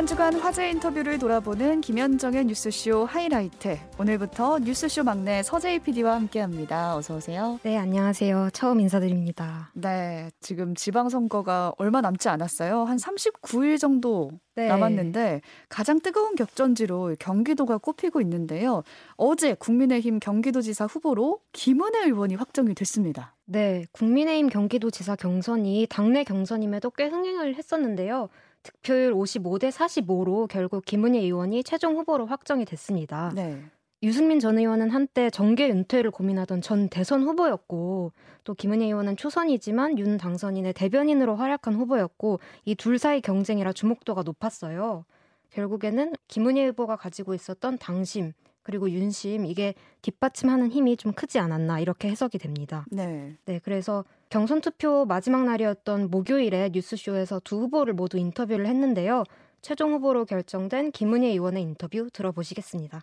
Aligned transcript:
한 0.00 0.06
주간 0.06 0.34
화제 0.34 0.70
인터뷰를 0.70 1.18
돌아보는 1.18 1.82
김현정의 1.82 2.46
뉴스쇼 2.46 3.04
하이라이트. 3.04 3.78
오늘부터 3.98 4.60
뉴스쇼 4.60 5.04
막내 5.04 5.42
서재희 5.42 5.80
PD와 5.80 6.14
함께합니다. 6.14 6.96
어서 6.96 7.16
오세요. 7.16 7.60
네, 7.64 7.76
안녕하세요. 7.76 8.48
처음 8.54 8.80
인사드립니다. 8.80 9.70
네, 9.74 10.30
지금 10.40 10.74
지방선거가 10.74 11.74
얼마 11.76 12.00
남지 12.00 12.30
않았어요. 12.30 12.84
한 12.84 12.96
39일 12.96 13.78
정도 13.78 14.30
네. 14.54 14.68
남았는데 14.68 15.42
가장 15.68 16.00
뜨거운 16.00 16.34
격전지로 16.34 17.16
경기도가 17.18 17.76
꼽히고 17.76 18.22
있는데요. 18.22 18.82
어제 19.18 19.52
국민의힘 19.52 20.18
경기도지사 20.18 20.86
후보로 20.86 21.40
김은혜 21.52 22.06
의원이 22.06 22.36
확정이 22.36 22.74
됐습니다. 22.74 23.34
네, 23.44 23.84
국민의힘 23.92 24.48
경기도지사 24.48 25.16
경선이 25.16 25.88
당내 25.90 26.24
경선임에도 26.24 26.88
꽤 26.92 27.08
흥행을 27.08 27.56
했었는데요. 27.56 28.30
득표율 28.62 29.14
55대 29.14 29.70
45로 29.70 30.48
결국 30.48 30.84
김은희 30.84 31.18
의원이 31.20 31.64
최종 31.64 31.96
후보로 31.96 32.26
확정이 32.26 32.64
됐습니다. 32.64 33.32
네. 33.34 33.62
유승민 34.02 34.40
전 34.40 34.58
의원은 34.58 34.90
한때 34.90 35.28
정계 35.28 35.70
은퇴를 35.70 36.10
고민하던 36.10 36.62
전 36.62 36.88
대선 36.88 37.22
후보였고 37.22 38.12
또 38.44 38.54
김은희 38.54 38.86
의원은 38.86 39.16
초선이지만 39.16 39.98
윤 39.98 40.16
당선인의 40.16 40.72
대변인으로 40.72 41.36
활약한 41.36 41.74
후보였고 41.74 42.40
이 42.64 42.74
둘 42.74 42.98
사이 42.98 43.20
경쟁이라 43.20 43.72
주목도가 43.74 44.22
높았어요. 44.22 45.04
결국에는 45.50 46.14
김은희 46.28 46.64
후보가 46.68 46.96
가지고 46.96 47.34
있었던 47.34 47.76
당심 47.78 48.32
그리고 48.62 48.88
윤심 48.90 49.44
이게 49.44 49.74
뒷받침하는 50.00 50.70
힘이 50.70 50.96
좀 50.96 51.12
크지 51.12 51.38
않았나 51.38 51.80
이렇게 51.80 52.08
해석이 52.08 52.38
됩니다. 52.38 52.86
네. 52.90 53.36
네, 53.44 53.58
그래서 53.62 54.04
경선 54.30 54.60
투표 54.60 55.04
마지막 55.06 55.44
날이었던 55.44 56.08
목요일에 56.08 56.70
뉴스쇼에서 56.72 57.40
두 57.42 57.62
후보를 57.62 57.94
모두 57.94 58.16
인터뷰를 58.16 58.66
했는데요. 58.66 59.24
최종 59.60 59.92
후보로 59.92 60.24
결정된 60.24 60.92
김은혜 60.92 61.26
의원의 61.30 61.62
인터뷰 61.62 62.08
들어보시겠습니다. 62.12 63.00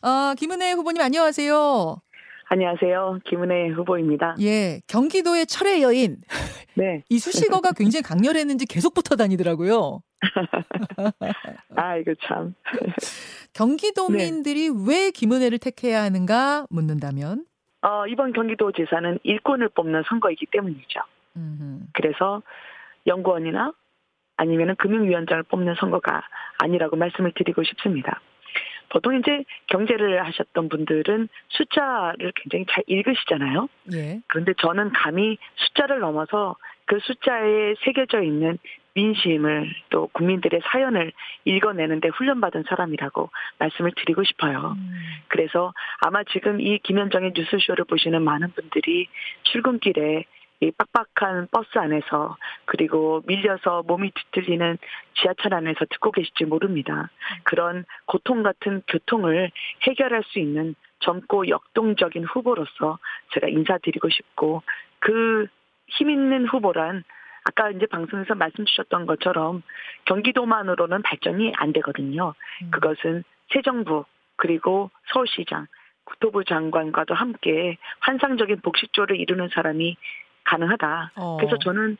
아, 0.00 0.34
김은혜 0.38 0.72
후보님 0.72 1.02
안녕하세요. 1.02 2.00
안녕하세요. 2.46 3.18
김은혜 3.26 3.68
후보입니다. 3.74 4.36
예, 4.40 4.80
경기도의 4.86 5.44
철의 5.44 5.82
여인. 5.82 6.16
네. 6.74 7.04
이 7.10 7.18
수식어가 7.18 7.72
굉장히 7.72 8.02
강렬했는지 8.02 8.64
계속 8.64 8.94
붙어 8.94 9.16
다니더라고요. 9.16 10.00
아, 11.76 11.96
이거 11.98 12.14
참. 12.26 12.54
경기도민들이 13.52 14.70
네. 14.70 14.84
왜 14.88 15.10
김은혜를 15.10 15.58
택해야 15.58 16.02
하는가 16.02 16.66
묻는다면? 16.70 17.44
어, 17.82 18.06
이번 18.06 18.32
경기도지사는 18.32 19.20
일꾼을 19.22 19.68
뽑는 19.70 20.02
선거이기 20.08 20.46
때문이죠. 20.46 21.00
음흠. 21.36 21.86
그래서 21.92 22.42
연구원이나 23.06 23.72
아니면 24.36 24.76
금융위원장을 24.76 25.42
뽑는 25.44 25.74
선거가 25.76 26.22
아니라고 26.58 26.96
말씀을 26.96 27.32
드리고 27.34 27.62
싶습니다. 27.64 28.20
보통 28.90 29.18
이제 29.18 29.44
경제를 29.66 30.24
하셨던 30.24 30.68
분들은 30.68 31.28
숫자를 31.48 32.32
굉장히 32.36 32.64
잘 32.70 32.82
읽으시잖아요. 32.86 33.68
예. 33.92 34.20
그런데 34.28 34.54
저는 34.58 34.92
감히 34.92 35.36
숫자를 35.56 36.00
넘어서 36.00 36.56
그 36.86 36.98
숫자에 37.00 37.74
새겨져 37.84 38.22
있는 38.22 38.58
민심을 38.94 39.70
또 39.90 40.08
국민들의 40.08 40.60
사연을 40.64 41.12
읽어내는데 41.44 42.08
훈련받은 42.08 42.64
사람이라고 42.68 43.30
말씀을 43.58 43.92
드리고 43.96 44.24
싶어요. 44.24 44.74
음. 44.76 45.00
그래서 45.28 45.72
아마 46.00 46.24
지금 46.24 46.60
이 46.60 46.78
김현정의 46.78 47.32
뉴스쇼를 47.34 47.84
보시는 47.84 48.22
많은 48.22 48.52
분들이 48.52 49.08
출근길에 49.44 50.24
이 50.60 50.72
빡빡한 50.72 51.48
버스 51.52 51.78
안에서 51.78 52.36
그리고 52.64 53.22
밀려서 53.26 53.84
몸이 53.86 54.10
뒤틀리는 54.10 54.78
지하철 55.14 55.54
안에서 55.54 55.84
듣고 55.88 56.10
계실지 56.10 56.46
모릅니다. 56.46 57.10
그런 57.44 57.84
고통 58.06 58.42
같은 58.42 58.82
교통을 58.88 59.52
해결할 59.86 60.24
수 60.24 60.40
있는 60.40 60.74
젊고 61.00 61.48
역동적인 61.48 62.24
후보로서 62.24 62.98
제가 63.32 63.46
인사드리고 63.46 64.08
싶고 64.08 64.62
그 64.98 65.46
힘 65.90 66.10
있는 66.10 66.46
후보란 66.46 67.04
아까 67.48 67.70
이제 67.70 67.86
방송에서 67.86 68.34
말씀 68.34 68.66
주셨던 68.66 69.06
것처럼 69.06 69.62
경기도만으로는 70.04 71.00
발전이 71.00 71.54
안 71.56 71.72
되거든요. 71.72 72.34
음. 72.62 72.70
그것은 72.70 73.24
새 73.50 73.62
정부 73.62 74.04
그리고 74.36 74.90
서울시장 75.12 75.66
국토부 76.04 76.44
장관과도 76.44 77.14
함께 77.14 77.78
환상적인 78.00 78.60
복식조를 78.60 79.18
이루는 79.18 79.48
사람이 79.54 79.96
가능하다. 80.44 81.12
어. 81.16 81.36
그래서 81.38 81.58
저는 81.58 81.96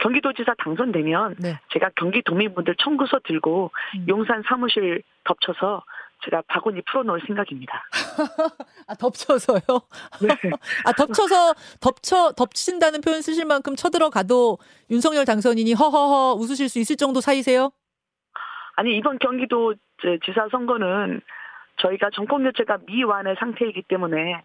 경기도지사 0.00 0.54
당선되면 0.58 1.36
네. 1.38 1.58
제가 1.72 1.90
경기도민분들 1.96 2.74
청구서 2.76 3.20
들고 3.24 3.70
음. 3.96 4.06
용산 4.08 4.42
사무실 4.46 5.02
덮쳐서 5.24 5.82
제가 6.24 6.42
바구니 6.48 6.82
풀어놓을 6.82 7.20
생각입니다. 7.26 7.82
아 8.86 8.94
덮쳐서요? 8.94 9.60
네. 10.22 10.28
아 10.84 10.92
덮쳐서 10.92 11.54
덮쳐 11.80 12.32
덮친다는 12.32 13.00
표현 13.00 13.22
쓰실 13.22 13.44
만큼 13.44 13.76
쳐들어가도 13.76 14.58
윤석열 14.90 15.24
당선인이 15.24 15.72
허허허 15.74 16.34
웃으실 16.34 16.68
수 16.68 16.78
있을 16.78 16.96
정도 16.96 17.20
사이세요? 17.20 17.70
아니 18.76 18.96
이번 18.96 19.18
경기도 19.18 19.74
지사 20.24 20.48
선거는 20.50 21.20
저희가 21.78 22.10
정권 22.14 22.44
교체가 22.44 22.78
미완의 22.86 23.36
상태이기 23.38 23.82
때문에 23.82 24.42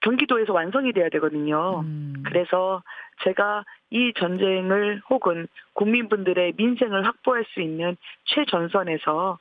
경기도에서 0.00 0.52
완성이 0.52 0.92
돼야 0.92 1.08
되거든요. 1.08 1.80
음. 1.80 2.22
그래서 2.24 2.82
제가 3.24 3.64
이 3.90 4.12
전쟁을 4.16 5.02
혹은 5.10 5.48
국민분들의 5.72 6.54
민생을 6.56 7.04
확보할 7.06 7.44
수 7.52 7.60
있는 7.60 7.96
최전선에서 8.26 9.38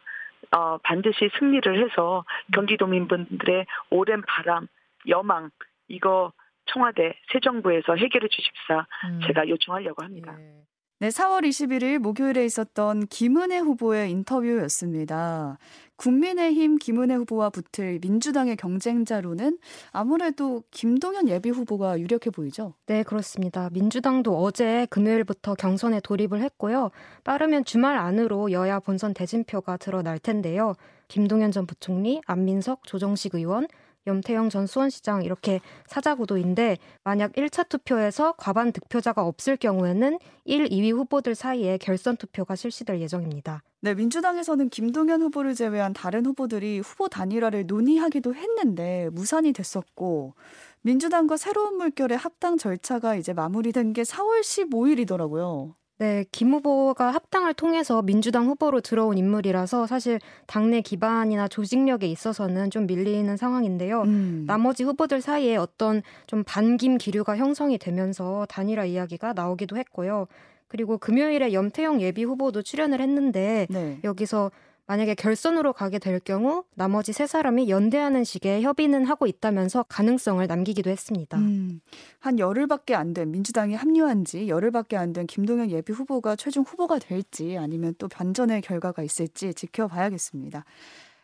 어, 0.51 0.77
반드시 0.79 1.29
승리를 1.37 1.83
해서 1.83 2.23
경기도민분들의 2.53 3.65
오랜 3.89 4.21
바람, 4.23 4.67
여망 5.07 5.49
이거 5.87 6.31
청와대 6.65 7.17
새 7.31 7.39
정부에서 7.39 7.95
해결해 7.95 8.27
주십사 8.27 8.85
음. 9.05 9.21
제가 9.25 9.47
요청하려고 9.47 10.03
합니다. 10.03 10.35
예. 10.39 10.63
네, 10.99 11.09
4월 11.09 11.47
21일 11.47 11.99
목요일에 11.99 12.43
있었던 12.43 13.05
김은혜 13.05 13.59
후보의 13.59 14.09
인터뷰였습니다. 14.09 15.59
국민의힘 15.95 16.79
김은혜 16.79 17.13
후보와 17.13 17.51
붙을 17.51 17.99
민주당의 18.01 18.55
경쟁자로는 18.55 19.59
아무래도 19.91 20.63
김동연 20.71 21.29
예비 21.29 21.51
후보가 21.51 21.99
유력해 21.99 22.31
보이죠? 22.31 22.73
네, 22.87 23.03
그렇습니다. 23.03 23.69
민주당도 23.73 24.41
어제 24.41 24.87
금요일부터 24.89 25.53
경선에 25.53 25.99
돌입을 25.99 26.41
했고요. 26.41 26.89
빠르면 27.23 27.63
주말 27.63 27.95
안으로 27.95 28.51
여야 28.51 28.79
본선 28.79 29.13
대진표가 29.13 29.77
드러날 29.77 30.17
텐데요. 30.17 30.73
김동연 31.09 31.51
전 31.51 31.67
부총리, 31.67 32.21
안민석, 32.25 32.83
조정식 32.87 33.35
의원, 33.35 33.67
염태영 34.07 34.49
전 34.49 34.65
수원시장 34.65 35.23
이렇게 35.23 35.59
사자구도인데 35.85 36.77
만약 37.03 37.33
1차 37.33 37.69
투표에서 37.69 38.33
과반 38.37 38.71
득표자가 38.71 39.23
없을 39.23 39.57
경우에는 39.57 40.17
1, 40.45 40.69
2위 40.69 40.93
후보들 40.93 41.35
사이에 41.35 41.77
결선 41.77 42.17
투표가 42.17 42.55
실시될 42.55 42.99
예정입니다. 43.01 43.61
네, 43.81 43.93
민주당에서는 43.93 44.69
김동연 44.69 45.21
후보를 45.21 45.53
제외한 45.53 45.93
다른 45.93 46.25
후보들이 46.25 46.79
후보 46.79 47.07
단일화를 47.07 47.67
논의하기도 47.67 48.33
했는데 48.33 49.09
무산이 49.11 49.53
됐었고 49.53 50.33
민주당과 50.81 51.37
새로운 51.37 51.77
물결의 51.77 52.17
합당 52.17 52.57
절차가 52.57 53.15
이제 53.15 53.33
마무리된 53.33 53.93
게 53.93 54.01
4월 54.03 54.41
15일이더라고요. 54.41 55.73
네, 55.99 56.25
김 56.31 56.53
후보가 56.53 57.09
합당을 57.11 57.55
통해서 57.55 58.03
민주당 58.03 58.45
후보로 58.45 58.81
들어온 58.81 59.17
인물이라서 59.17 59.87
사실 59.87 60.19
당내 60.45 60.81
기반이나 60.81 61.47
조직력에 61.47 62.05
있어서는 62.05 62.69
좀 62.69 62.85
밀리는 62.85 63.35
상황인데요. 63.35 64.03
음. 64.03 64.43
나머지 64.45 64.83
후보들 64.83 65.21
사이에 65.21 65.57
어떤 65.57 66.03
좀 66.27 66.43
반김 66.45 66.99
기류가 66.99 67.37
형성이 67.37 67.79
되면서 67.79 68.45
단일화 68.47 68.85
이야기가 68.85 69.33
나오기도 69.33 69.75
했고요. 69.77 70.27
그리고 70.67 70.97
금요일에 70.97 71.53
염태영 71.53 72.01
예비 72.01 72.23
후보도 72.23 72.61
출연을 72.61 73.01
했는데 73.01 73.65
네. 73.69 73.99
여기서 74.03 74.51
만약에 74.87 75.15
결선으로 75.15 75.73
가게 75.73 75.99
될 75.99 76.19
경우 76.21 76.63
나머지 76.75 77.11
세 77.11 77.27
사람이 77.27 77.69
연대하는 77.69 78.23
식의 78.23 78.63
협의는 78.63 79.05
하고 79.05 79.27
있다면서 79.27 79.83
가능성을 79.83 80.45
남기기도 80.47 80.89
했습니다. 80.89 81.37
음, 81.37 81.81
한 82.19 82.39
열흘밖에 82.39 82.95
안 82.95 83.13
된 83.13 83.31
민주당이 83.31 83.75
합류한 83.75 84.23
지 84.25 84.47
열흘밖에 84.47 84.95
안 84.97 85.11
된 85.13 85.27
김동연 85.27 85.71
예비 85.71 85.91
후보가 85.91 86.37
최종 86.37 86.63
후보가 86.63 86.99
될지 86.99 87.57
아니면 87.57 87.95
또 87.97 88.07
반전의 88.07 88.61
결과가 88.61 89.03
있을지 89.03 89.53
지켜봐야겠습니다. 89.53 90.63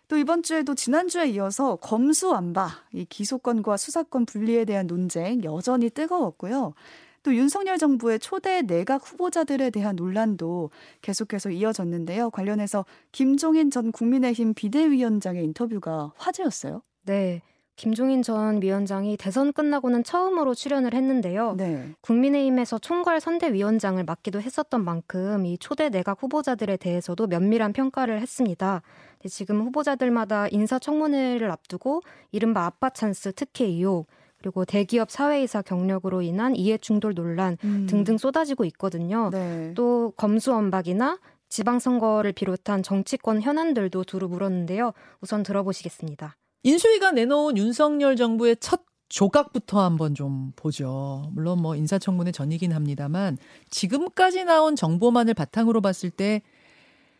또 0.09 0.17
이번 0.17 0.43
주에도 0.43 0.75
지난주에 0.75 1.29
이어서 1.29 1.77
검수완박, 1.77 2.69
이 2.91 3.05
기소권과 3.05 3.77
수사권 3.77 4.25
분리에 4.25 4.65
대한 4.65 4.85
논쟁 4.87 5.43
여전히 5.45 5.89
뜨거웠고요. 5.89 6.73
또 7.23 7.33
윤석열 7.35 7.77
정부의 7.77 8.19
초대 8.19 8.61
내각 8.61 9.01
후보자들에 9.09 9.69
대한 9.69 9.95
논란도 9.95 10.69
계속해서 11.01 11.49
이어졌는데요. 11.49 12.29
관련해서 12.29 12.85
김종인 13.11 13.71
전 13.71 13.91
국민의힘 13.91 14.53
비대위원장의 14.53 15.43
인터뷰가 15.45 16.11
화제였어요. 16.17 16.81
네. 17.05 17.41
김종인 17.75 18.21
전 18.21 18.61
위원장이 18.61 19.17
대선 19.17 19.51
끝나고는 19.51 20.03
처음으로 20.03 20.53
출연을 20.53 20.93
했는데요. 20.93 21.55
네. 21.57 21.89
국민의힘에서 22.01 22.77
총괄 22.77 23.19
선대위원장을 23.19 24.03
맡기도 24.03 24.39
했었던 24.39 24.83
만큼 24.83 25.45
이 25.45 25.57
초대 25.57 25.89
내각 25.89 26.21
후보자들에 26.21 26.77
대해서도 26.77 27.25
면밀한 27.27 27.73
평가를 27.73 28.21
했습니다. 28.21 28.83
지금 29.27 29.61
후보자들마다 29.61 30.49
인사청문회를 30.49 31.49
앞두고 31.49 32.01
이른바 32.31 32.65
아빠 32.65 32.91
찬스 32.91 33.33
특혜 33.33 33.65
의혹 33.65 34.07
그리고 34.43 34.65
대기업 34.65 35.09
사회이사 35.09 35.61
경력으로 35.61 36.21
인한 36.21 36.53
이해 36.57 36.77
충돌 36.77 37.15
논란 37.15 37.57
음. 37.63 37.87
등등 37.89 38.17
쏟아지고 38.17 38.65
있거든요. 38.65 39.29
네. 39.31 39.71
또 39.73 40.11
검수언박이나 40.17 41.17
지방선거를 41.47 42.33
비롯한 42.33 42.83
정치권 42.83 43.41
현안들도 43.41 44.03
두루 44.03 44.27
물었는데요. 44.27 44.91
우선 45.21 45.43
들어보시겠습니다. 45.43 46.35
인수위가 46.63 47.11
내놓은 47.11 47.55
윤석열 47.55 48.17
정부의 48.17 48.57
첫 48.59 48.81
조각부터 49.07 49.81
한번 49.81 50.13
좀 50.13 50.51
보죠. 50.57 51.29
물론 51.33 51.61
뭐 51.61 51.77
인사청문회 51.77 52.33
전이긴 52.33 52.73
합니다만 52.73 53.37
지금까지 53.69 54.43
나온 54.43 54.75
정보만을 54.75 55.35
바탕으로 55.35 55.79
봤을 55.79 56.09
때 56.09 56.41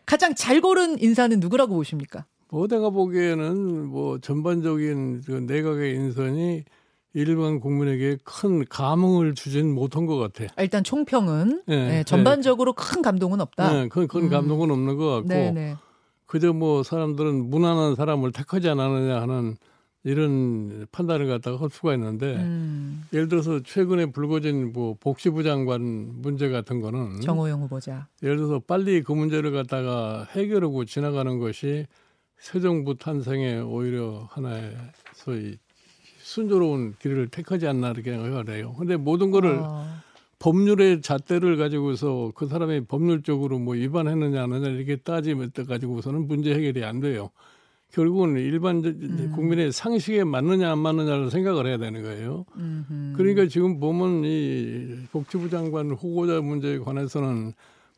가장 0.06 0.36
잘 0.36 0.60
고른 0.60 1.02
인사는 1.02 1.40
누구라고 1.40 1.76
보십니까? 1.76 2.26
뭐 2.50 2.68
내가 2.68 2.90
보기에는 2.90 3.88
뭐 3.88 4.20
전반적인 4.20 5.22
그 5.22 5.32
내각의 5.32 5.96
인선이 5.96 6.66
일반 7.14 7.60
국민에게 7.60 8.18
큰 8.24 8.66
감흥을 8.66 9.36
주진 9.36 9.74
못한 9.74 10.06
것 10.06 10.18
같아. 10.18 10.52
아, 10.56 10.64
일단 10.64 10.84
총평은 10.84 11.64
네, 11.68 11.88
네, 11.88 12.04
전반적으로 12.04 12.74
네. 12.74 12.84
큰 12.84 13.02
감동은 13.02 13.40
없다. 13.40 13.72
네, 13.72 13.88
큰, 13.88 14.08
큰 14.08 14.24
음. 14.24 14.30
감동은 14.30 14.72
없는 14.72 14.98
것 14.98 15.10
같고 15.10 15.28
네, 15.28 15.52
네. 15.52 15.76
그저 16.26 16.52
뭐 16.52 16.82
사람들은 16.82 17.50
무난한 17.50 17.96
사람을 17.96 18.32
택하지 18.32 18.68
않았느냐 18.70 19.22
하는 19.22 19.56
이런 20.06 20.86
판단을 20.92 21.28
갖다가 21.28 21.62
할 21.62 21.70
수가 21.70 21.94
있는데 21.94 22.36
음. 22.36 23.04
예를 23.14 23.30
들어서 23.30 23.62
최근에 23.64 24.08
불거진 24.08 24.74
뭐 24.74 24.98
복지부 25.00 25.44
장관 25.44 25.82
문제 26.22 26.50
같은 26.50 26.82
거는 26.82 27.22
정호영 27.22 27.62
후보자 27.62 28.08
예를 28.22 28.38
들어서 28.38 28.60
빨리 28.60 29.02
그 29.02 29.14
문제를 29.14 29.52
갖다가 29.52 30.28
해결하고 30.32 30.84
지나가는 30.86 31.40
것이 31.40 31.86
새 32.38 32.60
정부 32.60 32.98
탄생에 32.98 33.60
오히려 33.60 34.28
하나의 34.32 34.76
소위 35.14 35.58
순조로운 36.34 36.96
길을 37.00 37.28
택하지 37.28 37.68
않나 37.68 37.92
이렇게 37.92 38.12
생각을 38.12 38.50
해요. 38.50 38.76
근데 38.78 38.98
모든 38.98 39.30
거를 39.30 39.60
아. 39.62 40.02
법률의 40.40 41.02
잣대를 41.02 41.58
가지고서 41.58 42.32
그 42.36 42.48
사람이 42.48 42.86
법률적으로 42.86 43.60
뭐 43.60 43.76
위반했느냐 43.76 44.44
안 44.44 44.54
했느냐 44.54 44.74
이렇게 44.74 44.96
따지면 44.96 45.52
때 45.52 45.64
가지고서는 45.64 46.28
문제 46.28 46.54
해결이 46.54 46.84
안 46.84 47.00
돼요. 47.00 47.30
결국은 47.92 48.36
일반 48.38 48.84
음. 48.84 49.32
국민의 49.36 49.72
상식에 49.72 50.24
맞느냐 50.24 50.72
안 50.72 50.80
맞느냐를 50.80 51.30
생각을 51.30 51.68
해야 51.68 51.78
되는 51.78 52.02
거예요. 52.02 52.46
음흠. 52.58 53.14
그러니까 53.16 53.48
지금 53.48 53.80
보면 53.80 54.24
이 54.26 55.06
복지부 55.12 55.52
장관 55.52 55.92
후보자 55.92 56.42
문제에 56.42 56.80
관해서는 56.80 57.54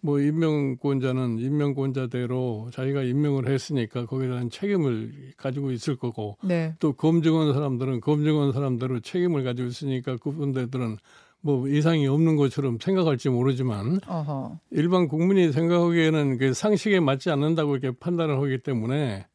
뭐 0.05 0.19
임명권자는 0.19 1.39
임명권자대로 1.39 2.69
자기가 2.71 3.01
임명을 3.01 3.49
했으니까 3.49 4.05
거기에 4.05 4.27
대한 4.27 4.49
책임을 4.51 5.33
가지고 5.35 5.71
있을 5.71 5.95
거고 5.95 6.37
네. 6.43 6.75
또 6.79 6.93
검증한 6.93 7.53
사람들은 7.53 8.01
검증한 8.01 8.51
사람대로 8.51 8.99
책임을 8.99 9.43
가지고 9.43 9.67
있으니까 9.69 10.17
그분들은 10.17 10.97
뭐 11.41 11.67
이상이 11.67 12.07
없는 12.07 12.35
것처럼 12.37 12.77
생각할지 12.79 13.29
모르지만 13.29 13.99
어허. 14.07 14.59
일반 14.71 15.07
국민이 15.07 15.51
생각하기에는 15.51 16.37
그 16.37 16.53
상식에 16.53 16.99
맞지 16.99 17.31
않는다고 17.31 17.75
이렇게 17.75 17.97
판단을 17.99 18.39
하기 18.41 18.59
때문에 18.59 19.25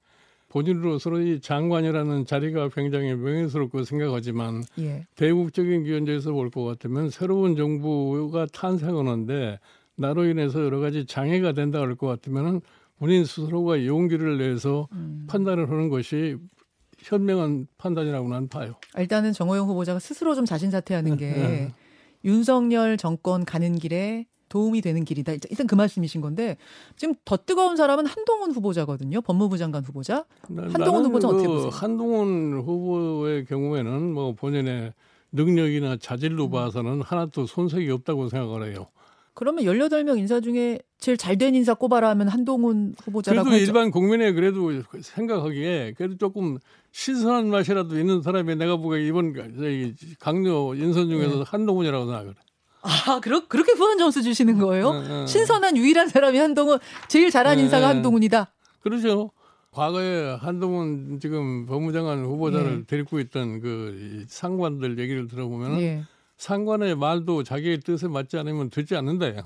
본인으로서 0.49 1.21
이 1.21 1.41
장관이라는 1.41 2.27
자리가 2.27 2.71
굉장히 2.71 3.15
명예스럽고 3.15 3.85
생각하지만 3.85 4.65
예. 4.81 5.07
대국적인 5.15 5.85
기원제에서 5.85 6.33
볼 6.33 6.51
것 6.51 6.65
같으면 6.65 7.11
새로운 7.11 7.55
정부가 7.57 8.47
탄생하는데 8.47 9.59
나로 10.01 10.25
인해서 10.25 10.65
여러 10.65 10.81
가지 10.81 11.05
장애가 11.05 11.53
된다 11.53 11.79
그럴 11.81 11.95
것 11.95 12.07
같으면은 12.07 12.63
본인 12.99 13.25
스스로가 13.25 13.85
용기를 13.85 14.39
내서 14.39 14.89
음. 14.93 15.27
판단을 15.29 15.71
하는 15.71 15.89
것이 15.89 16.37
현명한 16.99 17.67
판단이라고 17.79 18.29
난 18.29 18.49
봐요. 18.49 18.75
일단은 18.99 19.33
정호영 19.33 19.69
후보자가 19.69 19.99
스스로 19.99 20.35
좀 20.35 20.45
자신 20.45 20.71
사퇴하는 20.71 21.17
게 21.17 21.33
네. 21.33 21.75
윤석열 22.25 22.97
정권 22.97 23.45
가는 23.45 23.79
길에 23.79 24.27
도움이 24.49 24.81
되는 24.81 25.05
길이다. 25.05 25.33
일단 25.33 25.67
그 25.67 25.75
말씀이신 25.75 26.21
건데 26.21 26.57
지금 26.97 27.15
더 27.25 27.37
뜨거운 27.37 27.77
사람은 27.77 28.05
한동훈 28.07 28.51
후보자거든요. 28.51 29.21
법무부 29.21 29.57
장관 29.57 29.85
후보자. 29.85 30.25
한동훈 30.49 31.05
후보자 31.05 31.29
그 31.29 31.35
어떻게 31.35 31.49
보세요? 31.49 31.71
한동훈 31.73 32.61
후보의 32.61 33.45
경우에는 33.47 34.13
뭐 34.13 34.35
본인의 34.35 34.93
능력이나 35.33 35.97
자질로 35.99 36.47
음. 36.47 36.51
봐서는 36.51 37.03
하나도 37.03 37.47
손색이 37.47 37.91
없다고 37.91 38.29
생각을 38.29 38.73
해요. 38.73 38.89
그러면 39.41 39.65
18명 39.65 40.19
인사 40.19 40.39
중에 40.39 40.79
제일 40.99 41.17
잘 41.17 41.39
된 41.39 41.55
인사 41.55 41.73
꼽아라 41.73 42.11
하면 42.11 42.29
한동훈 42.29 42.95
후보자라고 43.03 43.45
그래도 43.45 43.59
했죠. 43.59 43.71
일반 43.71 43.91
국민의 43.91 44.35
그래도 44.35 44.71
생각하기에 45.01 45.95
그래도 45.97 46.19
조금 46.19 46.59
신선한 46.93 47.49
맛이라도 47.49 47.99
있는 47.99 48.21
사람이 48.21 48.57
내가 48.57 48.77
보기에 48.77 49.07
이번 49.07 49.33
강요 50.19 50.75
인선 50.75 51.09
중에서 51.09 51.37
네. 51.37 51.45
한동훈이라고 51.47 52.05
생각을 52.05 52.29
해. 52.33 52.35
아, 52.83 53.21
그렇, 53.21 53.49
그렇게 53.49 53.73
후한 53.73 53.97
점수 53.97 54.23
주시는 54.23 54.59
거예요? 54.59 54.93
네, 54.93 55.09
네. 55.09 55.27
신선한 55.27 55.75
유일한 55.79 56.09
사람이 56.09 56.37
한동훈, 56.37 56.79
제일 57.09 57.31
잘한 57.31 57.57
네, 57.57 57.63
인사가 57.63 57.89
한동훈이다. 57.89 58.53
그렇죠. 58.81 59.31
과거에 59.71 60.35
한동훈 60.35 61.19
지금 61.19 61.65
법무장관 61.65 62.27
후보자를 62.27 62.81
네. 62.81 62.85
데리고 62.87 63.19
있던 63.21 63.61
그 63.61 64.27
상관들 64.29 64.99
얘기를 64.99 65.29
들어보면 65.29 65.79
네. 65.79 66.03
상관의 66.41 66.97
말도 66.97 67.43
자기의 67.43 67.81
뜻에 67.81 68.09
맞지 68.09 68.39
않으면 68.39 68.71
듣지 68.71 68.97
않는다요. 68.97 69.43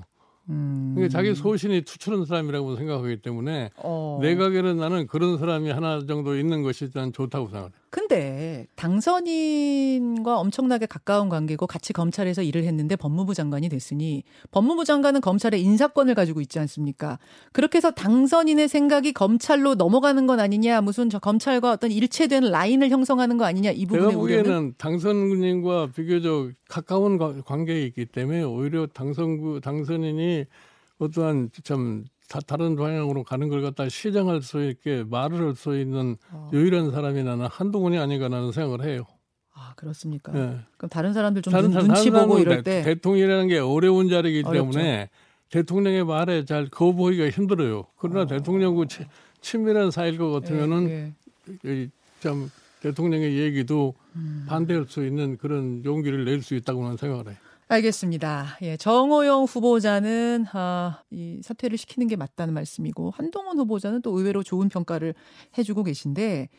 음. 0.49 0.93
그러니까 0.95 1.11
자기 1.11 1.35
소신이 1.35 1.81
투철한 1.81 2.25
사람이라고 2.25 2.77
생각하기 2.77 3.17
때문에 3.17 3.71
어. 3.77 4.19
내각에는 4.21 4.77
나는 4.77 5.05
그런 5.05 5.37
사람이 5.37 5.69
하나 5.71 6.05
정도 6.05 6.37
있는 6.37 6.63
것이 6.63 6.89
난 6.91 7.11
좋다고 7.11 7.47
생각해요. 7.47 7.71
근데 7.95 8.67
당선인과 8.75 10.37
엄청나게 10.37 10.85
가까운 10.85 11.29
관계고 11.29 11.65
같이 11.65 11.93
검찰에서 11.93 12.43
일을 12.43 12.65
했는데 12.65 12.97
법무부 12.97 13.33
장관이 13.33 13.69
됐으니 13.69 14.25
법무부 14.51 14.83
장관은 14.83 15.21
검찰의 15.21 15.61
인사권을 15.61 16.13
가지고 16.13 16.41
있지 16.41 16.59
않습니까? 16.59 17.19
그렇게 17.53 17.77
해서 17.77 17.91
당선인의 17.91 18.67
생각이 18.67 19.13
검찰로 19.13 19.75
넘어가는 19.75 20.27
건 20.27 20.41
아니냐, 20.41 20.81
무슨 20.81 21.09
저 21.09 21.19
검찰과 21.19 21.71
어떤 21.71 21.89
일체된 21.89 22.43
라인을 22.51 22.89
형성하는 22.89 23.37
거 23.37 23.45
아니냐 23.45 23.71
이 23.71 23.85
부분에 23.85 24.07
내가 24.07 24.19
보기에는 24.19 24.73
당선인과 24.77 25.91
비교적 25.95 26.51
가까운 26.67 27.17
관계에 27.45 27.83
있기 27.83 28.07
때문에 28.07 28.43
오히려 28.43 28.87
당선구 28.87 29.61
당선인이 29.61 30.43
어떠한 30.99 31.51
참 31.63 32.03
다, 32.27 32.39
다른 32.45 32.75
방향으로 32.75 33.23
가는 33.23 33.49
걸 33.49 33.61
갖다 33.61 33.87
시정할 33.89 34.41
수 34.41 34.63
있게 34.63 35.03
말을 35.03 35.39
할 35.47 35.55
수 35.55 35.77
있는 35.79 36.17
어. 36.31 36.49
유일한 36.53 36.91
사람이 36.91 37.23
나는 37.23 37.45
한동훈이 37.47 37.97
아닌가 37.97 38.27
나는 38.27 38.51
생각을 38.51 38.83
해요. 38.83 39.05
아 39.53 39.73
그렇습니까? 39.75 40.31
네. 40.33 40.59
그럼 40.77 40.89
다른 40.89 41.13
사람들 41.13 41.41
좀 41.41 41.51
다른, 41.53 41.71
눈, 41.71 41.93
치 41.95 42.09
보고 42.11 42.39
이럴 42.39 42.61
때 42.63 42.81
대통령이라는 42.83 43.47
게 43.47 43.59
어려운 43.59 44.09
자리이기 44.09 44.43
어렵죠. 44.45 44.71
때문에 44.71 45.09
대통령의 45.49 46.03
말에 46.03 46.43
잘 46.45 46.67
거부하기가 46.69 47.29
힘들어요. 47.29 47.85
그러나 47.97 48.21
어. 48.21 48.25
대통령과 48.25 48.85
치, 48.87 49.05
친밀한 49.41 49.91
사이일 49.91 50.17
것 50.17 50.31
같으면은 50.31 50.89
예, 50.89 51.13
예. 51.65 51.87
참 52.19 52.49
대통령의 52.81 53.37
얘기도 53.37 53.93
음. 54.15 54.45
반대할 54.47 54.85
수 54.89 55.05
있는 55.05 55.37
그런 55.37 55.85
용기를 55.85 56.25
낼 56.25 56.41
수 56.41 56.55
있다고는 56.55 56.97
생각을 56.97 57.27
해요. 57.27 57.35
알겠습니다. 57.67 58.57
예, 58.61 58.77
정호영 58.77 59.45
후보자는 59.45 60.45
아, 60.53 61.01
이 61.09 61.39
사퇴를 61.43 61.77
시키는 61.79 62.07
게 62.07 62.15
맞다는 62.15 62.53
말씀이고 62.53 63.11
한동훈 63.15 63.57
후보자는 63.57 64.01
또 64.03 64.17
의외로 64.17 64.43
좋은 64.43 64.69
평가를 64.69 65.15
해주고 65.57 65.83
계신데 65.83 66.49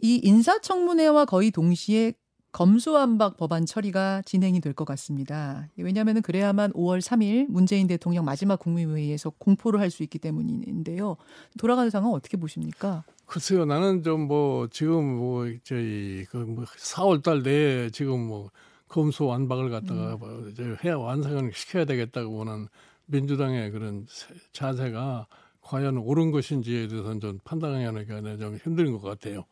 이 0.00 0.20
인사청문회와 0.22 1.24
거의 1.24 1.50
동시에 1.50 2.12
검수완박 2.52 3.36
법안 3.38 3.66
처리가 3.66 4.22
진행이 4.24 4.60
될 4.60 4.72
것 4.74 4.84
같습니다. 4.86 5.68
왜냐하면 5.76 6.20
그래야만 6.22 6.72
5월 6.72 7.00
3일 7.00 7.46
문재인 7.48 7.86
대통령 7.86 8.24
마지막 8.24 8.58
국무회의에서 8.58 9.30
공포를 9.30 9.80
할 9.80 9.90
수 9.90 10.02
있기 10.02 10.18
때문인데요. 10.18 11.16
돌아가는 11.58 11.88
상황 11.90 12.12
어떻게 12.12 12.36
보십니까? 12.36 13.04
글쎄요, 13.26 13.64
나는 13.64 14.02
좀 14.02 14.26
뭐 14.26 14.68
지금 14.70 15.16
뭐 15.16 15.46
저희 15.64 16.24
그뭐 16.30 16.64
4월 16.78 17.22
달 17.22 17.42
내에 17.42 17.90
지금 17.90 18.20
뭐 18.26 18.50
검수 18.88 19.24
완박을 19.26 19.70
갖다가 19.70 20.14
음. 20.14 20.18
뭐 20.18 20.76
해야 20.84 20.96
완성을 20.96 21.50
시켜야 21.52 21.84
되겠다고 21.84 22.40
하는 22.40 22.68
민주당의 23.06 23.70
그런 23.70 24.06
자세가 24.52 25.26
과연 25.60 25.96
옳은 25.98 26.30
것인지에 26.30 26.88
대해서는 26.88 27.20
좀 27.20 27.38
판단하기가 27.44 28.36
좀 28.36 28.56
힘든 28.62 28.92
것 28.92 29.00
같아요. 29.00 29.44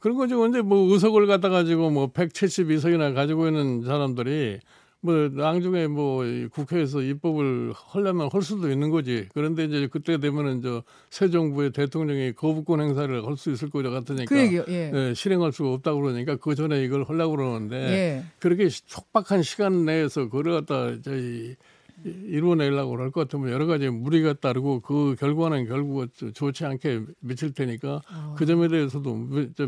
그런 0.00 0.16
거지 0.16 0.34
근데 0.34 0.62
뭐 0.62 0.92
의석을 0.92 1.26
갖다 1.26 1.48
가지고 1.48 1.90
뭐 1.90 2.10
172석이나 2.12 3.14
가지고 3.14 3.46
있는 3.48 3.82
사람들이 3.84 4.58
뭐 5.02 5.28
나중에 5.30 5.86
뭐 5.86 6.22
국회에서 6.52 7.00
입법을 7.02 7.72
하려면 7.74 8.28
할 8.30 8.42
수도 8.42 8.70
있는 8.70 8.90
거지. 8.90 9.28
그런데 9.32 9.64
이제 9.64 9.88
그때 9.90 10.18
되면은 10.18 10.60
저새 10.62 11.30
정부의 11.30 11.72
대통령이 11.72 12.34
거부권 12.34 12.80
행사를 12.80 13.26
할 13.26 13.36
수 13.36 13.50
있을 13.50 13.70
것 13.70 13.82
같으니까 13.82 14.26
그 14.26 14.38
얘기요, 14.38 14.64
예. 14.68 14.92
예, 14.94 15.14
실행할 15.14 15.52
수가 15.52 15.72
없다고 15.72 16.02
그러니까 16.02 16.36
그 16.36 16.54
전에 16.54 16.84
이걸 16.84 17.04
하려고 17.04 17.36
그러는데 17.36 17.76
예. 17.76 18.24
그렇게 18.38 18.68
촉박한 18.68 19.42
시간 19.42 19.86
내에서 19.86 20.28
그걸 20.28 20.52
갖다 20.52 21.00
저희 21.00 21.56
이루어내려고 22.04 22.98
할 22.98 23.10
것 23.10 23.22
같으면 23.28 23.50
여러 23.52 23.66
가지 23.66 23.88
무리가 23.88 24.34
따르고 24.34 24.80
그 24.80 25.16
결과는 25.18 25.66
결국 25.66 26.08
좋지 26.34 26.64
않게 26.66 27.02
미칠 27.20 27.52
테니까 27.52 28.02
어. 28.12 28.34
그 28.36 28.44
점에 28.46 28.68
대해서도 28.68 29.14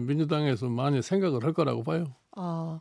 민주당에서 0.00 0.68
많이 0.68 1.00
생각을 1.02 1.42
할 1.44 1.52
거라고 1.52 1.82
봐요. 1.82 2.04
어. 2.36 2.80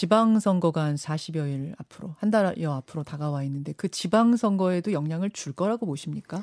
지방선거가 0.00 0.82
한 0.82 0.94
40여일 0.94 1.74
앞으로 1.76 2.14
한 2.18 2.30
달여 2.30 2.72
앞으로 2.72 3.02
다가와 3.02 3.42
있는데 3.44 3.74
그 3.76 3.90
지방선거에도 3.90 4.92
영향을 4.92 5.28
줄 5.28 5.52
거라고 5.52 5.84
보십니까? 5.84 6.42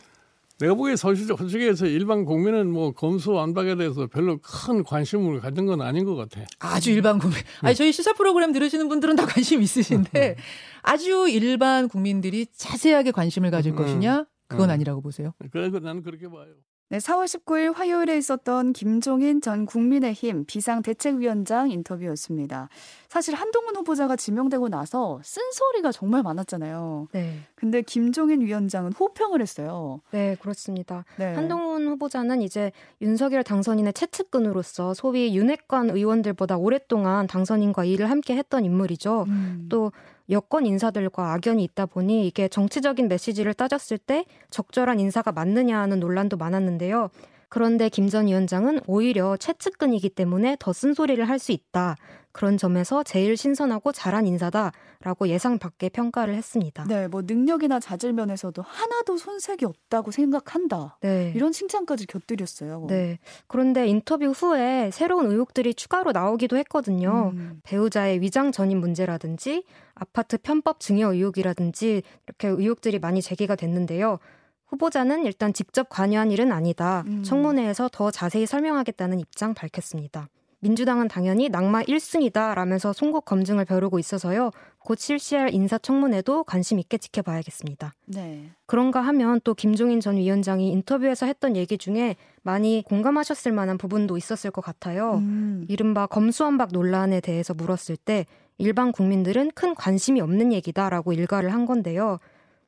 내가 0.60 0.76
보기에 0.76 0.96
솔직해서 0.96 1.88
일반 1.88 2.24
국민은 2.24 2.70
뭐 2.72 2.92
검수 2.92 3.32
완박에 3.32 3.76
대해서 3.76 4.06
별로 4.06 4.38
큰 4.38 4.84
관심을 4.84 5.40
가진 5.40 5.66
건 5.66 5.82
아닌 5.82 6.06
것 6.06 6.16
같아. 6.16 6.42
아주 6.60 6.92
일반 6.92 7.18
국민. 7.18 7.40
아니 7.62 7.74
저희 7.74 7.92
시사 7.92 8.14
프로그램 8.14 8.52
들으시는 8.52 8.90
분들은 8.90 9.16
다 9.16 9.26
관심 9.26 9.64
있으신데 9.64 10.36
아주 10.84 11.28
일반 11.28 11.88
국민들이 11.90 12.46
자세하게 12.56 13.10
관심을 13.10 13.50
가질 13.50 13.72
음, 13.72 13.76
것이냐? 13.76 14.28
그건 14.48 14.70
음. 14.70 14.74
아니라고 14.74 15.02
보세요. 15.02 15.34
그래서 15.52 15.80
나는 15.80 16.04
그렇게 16.04 16.30
봐요. 16.30 16.54
네, 16.90 17.00
4월 17.00 17.26
19일 17.26 17.76
화요일에 17.76 18.18
있었던 18.18 18.72
김종인 18.72 19.42
전 19.42 19.66
국민의힘 19.66 20.46
비상대책위원장 20.46 21.70
인터뷰였습니다. 21.70 22.70
사실 23.10 23.36
한동훈 23.36 23.76
후보자가 23.76 24.16
지명되고 24.16 24.70
나서 24.70 25.20
쓴소리가 25.22 25.92
정말 25.92 26.24
많았잖아요. 26.24 27.10
네. 27.12 27.40
근데 27.56 27.82
김종인 27.82 28.40
위원장은 28.40 28.94
호평을 28.94 29.42
했어요. 29.42 30.00
네, 30.12 30.38
그렇습니다. 30.40 31.04
네. 31.18 31.34
한동훈 31.34 31.88
후보자는 31.90 32.42
이제 32.42 32.72
윤석열 33.02 33.44
당선인의 33.44 33.92
채측근으로서 33.92 34.94
소위 34.94 35.36
윤핵관 35.36 35.90
의원들보다 35.90 36.56
오랫동안 36.56 37.28
당선인과 37.28 37.84
일을 37.84 38.10
함께 38.10 38.38
했던 38.38 38.64
인물이죠. 38.64 39.26
음. 39.28 39.66
또 39.68 39.92
여권 40.30 40.66
인사들과 40.66 41.34
악연이 41.34 41.64
있다 41.64 41.86
보니 41.86 42.28
이게 42.28 42.48
정치적인 42.48 43.08
메시지를 43.08 43.54
따졌을 43.54 43.98
때 43.98 44.26
적절한 44.50 45.00
인사가 45.00 45.32
맞느냐 45.32 45.80
하는 45.80 46.00
논란도 46.00 46.38
많았는데요. 46.38 47.10
그런데 47.50 47.90
김 47.90 48.10
전 48.10 48.28
위원장은 48.28 48.82
오히려 48.88 49.38
최측근이기 49.38 50.10
때문에 50.10 50.58
더 50.60 50.74
쓴소리를 50.74 51.28
할 51.28 51.40
수 51.40 51.52
있다. 51.52 51.96
그런 52.34 52.56
점에서 52.58 53.02
제일 53.04 53.36
신선하고 53.36 53.92
잘한 53.92 54.28
인사다라고 54.28 55.28
예상 55.28 55.58
밖의 55.58 55.90
평가를 55.90 56.36
했습니다. 56.36 56.86
네, 56.88 57.08
뭐 57.08 57.24
능력이나 57.26 57.80
자질 57.80 58.14
면에서도 58.14 58.62
하나도 58.62 59.18
손색이 59.18 59.66
없다고 59.66 60.12
생각한다. 60.12 61.00
네. 61.02 61.34
이런 61.36 61.52
칭찬까지 61.52 62.06
곁들였어요. 62.06 62.86
네. 62.90 63.18
그런데 63.48 63.88
인터뷰 63.88 64.26
후에 64.28 64.92
새로운 64.94 65.26
의혹들이 65.32 65.74
추가로 65.74 66.12
나오기도 66.12 66.58
했거든요. 66.58 67.32
음. 67.34 67.60
배우자의 67.64 68.22
위장 68.22 68.52
전입 68.52 68.78
문제라든지 68.78 69.64
아파트 69.96 70.38
편법 70.38 70.80
증여 70.80 71.14
의혹이라든지 71.14 72.04
이렇게 72.28 72.48
의혹들이 72.50 73.00
많이 73.00 73.20
제기가 73.24 73.56
됐는데요. 73.56 74.20
후보자는 74.68 75.26
일단 75.26 75.54
직접 75.54 75.90
관여한 75.90 76.32
일은 76.32 76.52
아니다. 76.52 77.04
음. 77.08 77.24
청문회에서 77.24 77.90
더 77.92 78.12
자세히 78.12 78.46
설명하겠다는 78.46 79.20
입장 79.20 79.54
밝혔습니다. 79.54 80.30
민주당은 80.60 81.08
당연히 81.08 81.50
낙마 81.50 81.84
1순위다 81.84 82.56
라면서 82.56 82.92
송곳 82.92 83.26
검증을 83.26 83.66
벼르고 83.66 84.00
있어서요. 84.00 84.52
곧 84.80 84.98
실시할 84.98 85.54
인사청문회도 85.54 86.46
관심 86.46 86.80
있게 86.80 86.98
지켜봐야겠습니다. 86.98 87.94
네. 88.06 88.50
그런가 88.66 89.02
하면 89.02 89.40
또 89.44 89.54
김종인 89.54 90.00
전 90.00 90.18
위원장이 90.18 90.70
인터뷰에서 90.72 91.26
했던 91.26 91.56
얘기 91.56 91.78
중에 91.78 92.16
많이 92.42 92.84
공감하셨을 92.88 93.52
만한 93.52 93.78
부분도 93.78 94.18
있었을 94.18 94.50
것 94.50 94.62
같아요. 94.62 95.16
음. 95.16 95.66
이른바 95.68 96.08
검수완박 96.08 96.70
논란에 96.72 97.20
대해서 97.22 97.54
물었을 97.54 97.98
때 97.98 98.26
일반 98.58 98.92
국민들은 98.92 99.52
큰 99.54 99.76
관심이 99.76 100.22
없는 100.22 100.52
얘기다라고 100.54 101.14
일가를 101.14 101.54
한 101.54 101.66
건데요. 101.66 102.18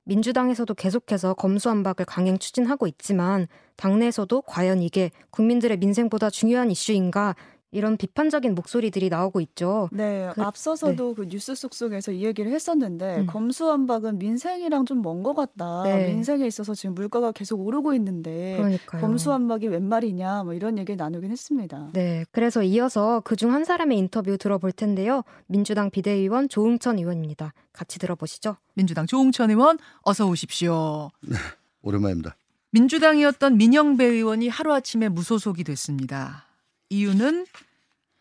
민주당에서도 0.09 0.73
계속해서 0.73 1.35
검수완박을 1.35 2.05
강행 2.05 2.39
추진하고 2.39 2.87
있지만 2.87 3.47
당내에서도 3.75 4.41
과연 4.41 4.81
이게 4.81 5.11
국민들의 5.29 5.77
민생보다 5.77 6.31
중요한 6.31 6.71
이슈인가 6.71 7.35
이런 7.71 7.97
비판적인 7.97 8.55
목소리들이 8.55 9.09
나오고 9.09 9.41
있죠. 9.41 9.89
네, 9.91 10.29
그, 10.33 10.41
앞서서도 10.41 11.09
네. 11.09 11.13
그 11.15 11.27
뉴스 11.27 11.53
속 11.55 11.73
속에서 11.73 12.11
이 12.11 12.23
얘기를 12.25 12.51
했었는데 12.51 13.17
음. 13.19 13.25
검수완박은 13.27 14.17
민생이랑 14.17 14.85
좀 14.85 14.99
먼 15.01 15.23
것 15.23 15.33
같다. 15.35 15.83
네. 15.83 16.07
민생에 16.07 16.45
있어서 16.47 16.73
지금 16.73 16.95
물가가 16.95 17.31
계속 17.31 17.59
오르고 17.61 17.93
있는데 17.93 18.55
그러니까요. 18.57 19.01
검수완박이 19.01 19.67
웬 19.67 19.87
말이냐 19.87 20.43
뭐 20.43 20.53
이런 20.53 20.77
얘기를 20.77 20.97
나누긴 20.97 21.31
했습니다. 21.31 21.89
네, 21.93 22.25
그래서 22.31 22.63
이어서 22.63 23.21
그중 23.21 23.53
한 23.53 23.63
사람의 23.65 23.97
인터뷰 23.97 24.37
들어볼 24.37 24.71
텐데요. 24.71 25.23
민주당 25.47 25.89
비대위원 25.89 26.49
조응천 26.49 26.97
의원입니다. 26.97 27.53
같이 27.71 27.99
들어보시죠. 27.99 28.57
민주당 28.73 29.05
조응천 29.05 29.51
의원 29.51 29.77
어서 30.01 30.27
오십시오. 30.27 31.11
네, 31.21 31.37
오랜만입니다. 31.81 32.35
민주당이었던 32.71 33.57
민영배 33.57 34.05
의원이 34.05 34.47
하루아침에 34.47 35.09
무소속이 35.09 35.63
됐습니다. 35.63 36.45
이유는 36.89 37.45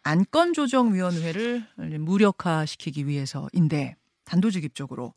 안건조정위원회를 0.02 1.64
무력화시키기 1.98 3.06
위해서인데 3.06 3.96
단도직입적으로 4.24 5.14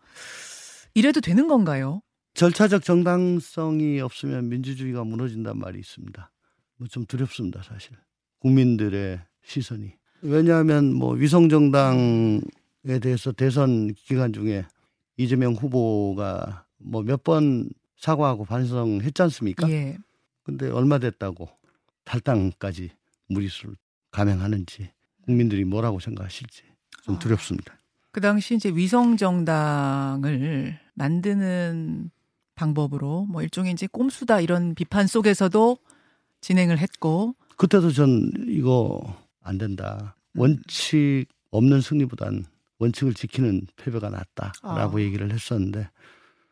이래도 0.94 1.22
되는 1.22 1.48
건가요? 1.48 2.02
절차적 2.34 2.84
정당성이 2.84 4.00
없으면 4.00 4.50
민주주의가 4.50 5.04
무너진단 5.04 5.58
말이 5.60 5.80
있습니다. 5.80 6.32
뭐 6.78 6.88
좀 6.88 7.06
두렵습니다, 7.06 7.62
사실. 7.62 7.92
국민들의 8.40 9.20
시선이. 9.44 9.92
왜냐하면 10.24 10.94
뭐 10.94 11.14
위성 11.14 11.50
정당에 11.50 12.42
대해서 13.02 13.32
대선 13.32 13.94
기간 13.94 14.34
중에 14.34 14.66
이재명 15.18 15.54
후보가 15.54 16.66
뭐 16.78 17.04
몇 17.04 17.24
번 17.24 17.70
사과하고 17.98 18.46
반성했지 18.46 19.22
않습니까? 19.24 19.70
예. 19.70 19.98
근데 20.44 20.70
얼마 20.70 20.98
됐다고 20.98 21.50
탈당까지 22.04 22.90
무리수를 23.34 23.76
감행하는지 24.12 24.92
국민들이 25.24 25.64
뭐라고 25.64 26.00
생각하실지 26.00 26.64
좀 27.04 27.16
아. 27.16 27.20
두렵습니다. 27.20 27.78
그 28.12 28.20
당시 28.20 28.56
이제 28.56 28.70
위성 28.70 29.18
정당을 29.18 30.80
만드는 30.94 32.12
방법으로 32.56 33.26
뭐 33.26 33.42
일종의 33.42 33.74
이제 33.74 33.88
꼼수다 33.88 34.42
이런 34.42 34.76
비판 34.76 35.08
속에서도 35.08 35.78
진행을 36.42 36.78
했고 36.78 37.36
그때도 37.58 37.92
전 37.92 38.32
이거 38.48 39.02
안 39.42 39.58
된다. 39.58 40.16
원칙 40.36 41.26
없는 41.52 41.82
승리보단 41.82 42.46
원칙을 42.80 43.14
지키는 43.14 43.68
패배가 43.76 44.10
낫다라고 44.10 44.98
아. 44.98 45.02
얘기를 45.02 45.32
했었는데 45.32 45.90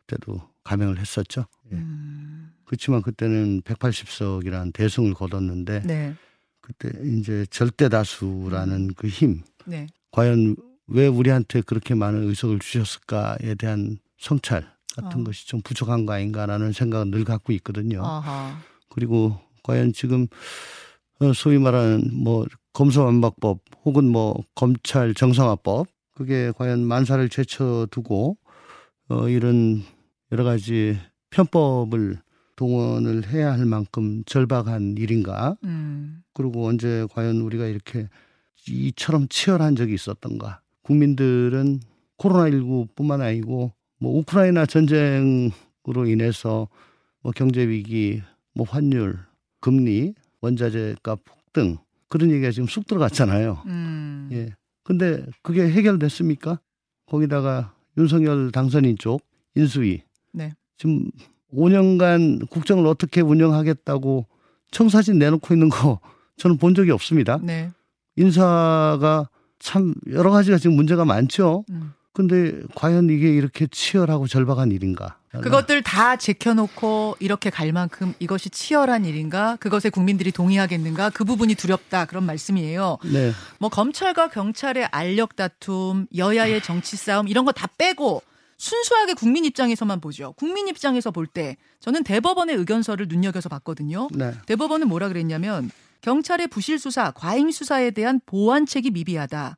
그때도 0.06 0.40
감행을 0.64 0.98
했었죠. 0.98 1.46
예. 1.72 1.76
음. 1.76 2.52
그렇지만 2.64 3.02
그때는 3.02 3.62
180석이라는 3.62 4.72
대승을 4.72 5.14
거뒀는데 5.14 5.82
네. 5.82 6.14
그때 6.78 6.90
이제 7.04 7.46
절대 7.50 7.88
다수라는 7.88 8.76
음. 8.76 8.94
그 8.96 9.08
힘. 9.08 9.42
네. 9.66 9.86
과연 10.12 10.56
왜 10.86 11.06
우리한테 11.06 11.60
그렇게 11.62 11.94
많은 11.94 12.28
의석을 12.28 12.58
주셨을까에 12.58 13.54
대한 13.58 13.98
성찰 14.18 14.70
같은 14.94 15.20
어. 15.20 15.24
것이 15.24 15.46
좀 15.46 15.60
부족한 15.62 16.06
거 16.06 16.12
아닌가라는 16.12 16.72
생각을 16.72 17.10
늘 17.10 17.24
갖고 17.24 17.52
있거든요. 17.54 18.04
아하. 18.04 18.58
그리고 18.88 19.38
과연 19.62 19.92
지금 19.92 20.26
어, 21.20 21.32
소위 21.32 21.58
말하는 21.58 22.10
뭐 22.12 22.46
검소완박법 22.72 23.60
혹은 23.84 24.08
뭐 24.08 24.42
검찰 24.54 25.14
정상화법 25.14 25.86
그게 26.14 26.52
과연 26.56 26.80
만사를 26.80 27.28
제쳐두고 27.28 28.36
어 29.08 29.28
이런 29.28 29.82
여러 30.32 30.44
가지 30.44 30.98
편법을 31.30 32.18
동원을 32.60 33.26
해야 33.28 33.52
할 33.52 33.64
만큼 33.64 34.22
절박한 34.26 34.98
일인가? 34.98 35.56
음. 35.64 36.22
그리고 36.34 36.66
언제 36.66 37.06
과연 37.10 37.40
우리가 37.40 37.64
이렇게 37.64 38.06
이처럼 38.68 39.28
치열한 39.30 39.76
적이 39.76 39.94
있었던가? 39.94 40.60
국민들은 40.82 41.80
코로나19뿐만 42.18 43.22
아니고 43.22 43.72
뭐 43.98 44.18
우크라이나 44.18 44.66
전쟁으로 44.66 46.06
인해서 46.06 46.68
뭐 47.22 47.32
경제 47.34 47.66
위기, 47.66 48.20
뭐 48.54 48.66
환율, 48.68 49.18
금리, 49.60 50.12
원자재 50.42 50.96
값 51.02 51.24
폭등 51.24 51.78
그런 52.08 52.30
얘기가 52.30 52.50
지금 52.50 52.68
쑥 52.68 52.86
들어갔잖아요. 52.86 53.62
음. 53.68 54.28
예. 54.32 54.50
근데 54.84 55.24
그게 55.42 55.62
해결됐습니까? 55.62 56.60
거기다가 57.06 57.74
윤석열 57.96 58.52
당선인 58.52 58.98
쪽 58.98 59.22
인수위 59.54 60.02
네. 60.34 60.52
지금 60.76 61.10
5년간 61.54 62.48
국정을 62.50 62.86
어떻게 62.86 63.20
운영하겠다고 63.20 64.26
청사진 64.70 65.18
내놓고 65.18 65.54
있는 65.54 65.68
거 65.68 66.00
저는 66.36 66.56
본 66.58 66.74
적이 66.74 66.92
없습니다. 66.92 67.38
네. 67.42 67.70
인사가 68.16 69.28
참 69.58 69.94
여러 70.10 70.30
가지가 70.30 70.58
지금 70.58 70.76
문제가 70.76 71.04
많죠. 71.04 71.64
음. 71.70 71.92
근데 72.12 72.60
과연 72.74 73.08
이게 73.08 73.30
이렇게 73.30 73.66
치열하고 73.70 74.26
절박한 74.26 74.72
일인가? 74.72 75.16
그것들 75.30 75.82
다 75.82 76.16
제켜놓고 76.16 77.16
이렇게 77.20 77.50
갈 77.50 77.70
만큼 77.72 78.14
이것이 78.18 78.50
치열한 78.50 79.04
일인가? 79.04 79.54
그것에 79.60 79.88
국민들이 79.88 80.32
동의하겠는가? 80.32 81.10
그 81.10 81.24
부분이 81.24 81.54
두렵다. 81.54 82.06
그런 82.06 82.24
말씀이에요. 82.26 82.98
네. 83.12 83.30
뭐 83.60 83.70
검찰과 83.70 84.30
경찰의 84.30 84.86
알력 84.90 85.36
다툼, 85.36 86.06
여야의 86.16 86.62
정치 86.62 86.96
싸움 86.96 87.28
이런 87.28 87.44
거 87.44 87.52
다 87.52 87.68
빼고 87.78 88.22
순수하게 88.60 89.14
국민 89.14 89.44
입장에서만 89.46 90.00
보죠. 90.02 90.34
국민 90.36 90.68
입장에서 90.68 91.10
볼 91.10 91.26
때 91.26 91.56
저는 91.80 92.04
대법원의 92.04 92.56
의견서를 92.56 93.06
눈여겨서 93.08 93.48
봤거든요. 93.48 94.08
네. 94.12 94.32
대법원은 94.46 94.86
뭐라 94.88 95.08
그랬냐면 95.08 95.70
경찰의 96.02 96.48
부실 96.48 96.78
수사, 96.78 97.10
과잉 97.12 97.50
수사에 97.50 97.90
대한 97.90 98.20
보완책이 98.26 98.90
미비하다. 98.90 99.56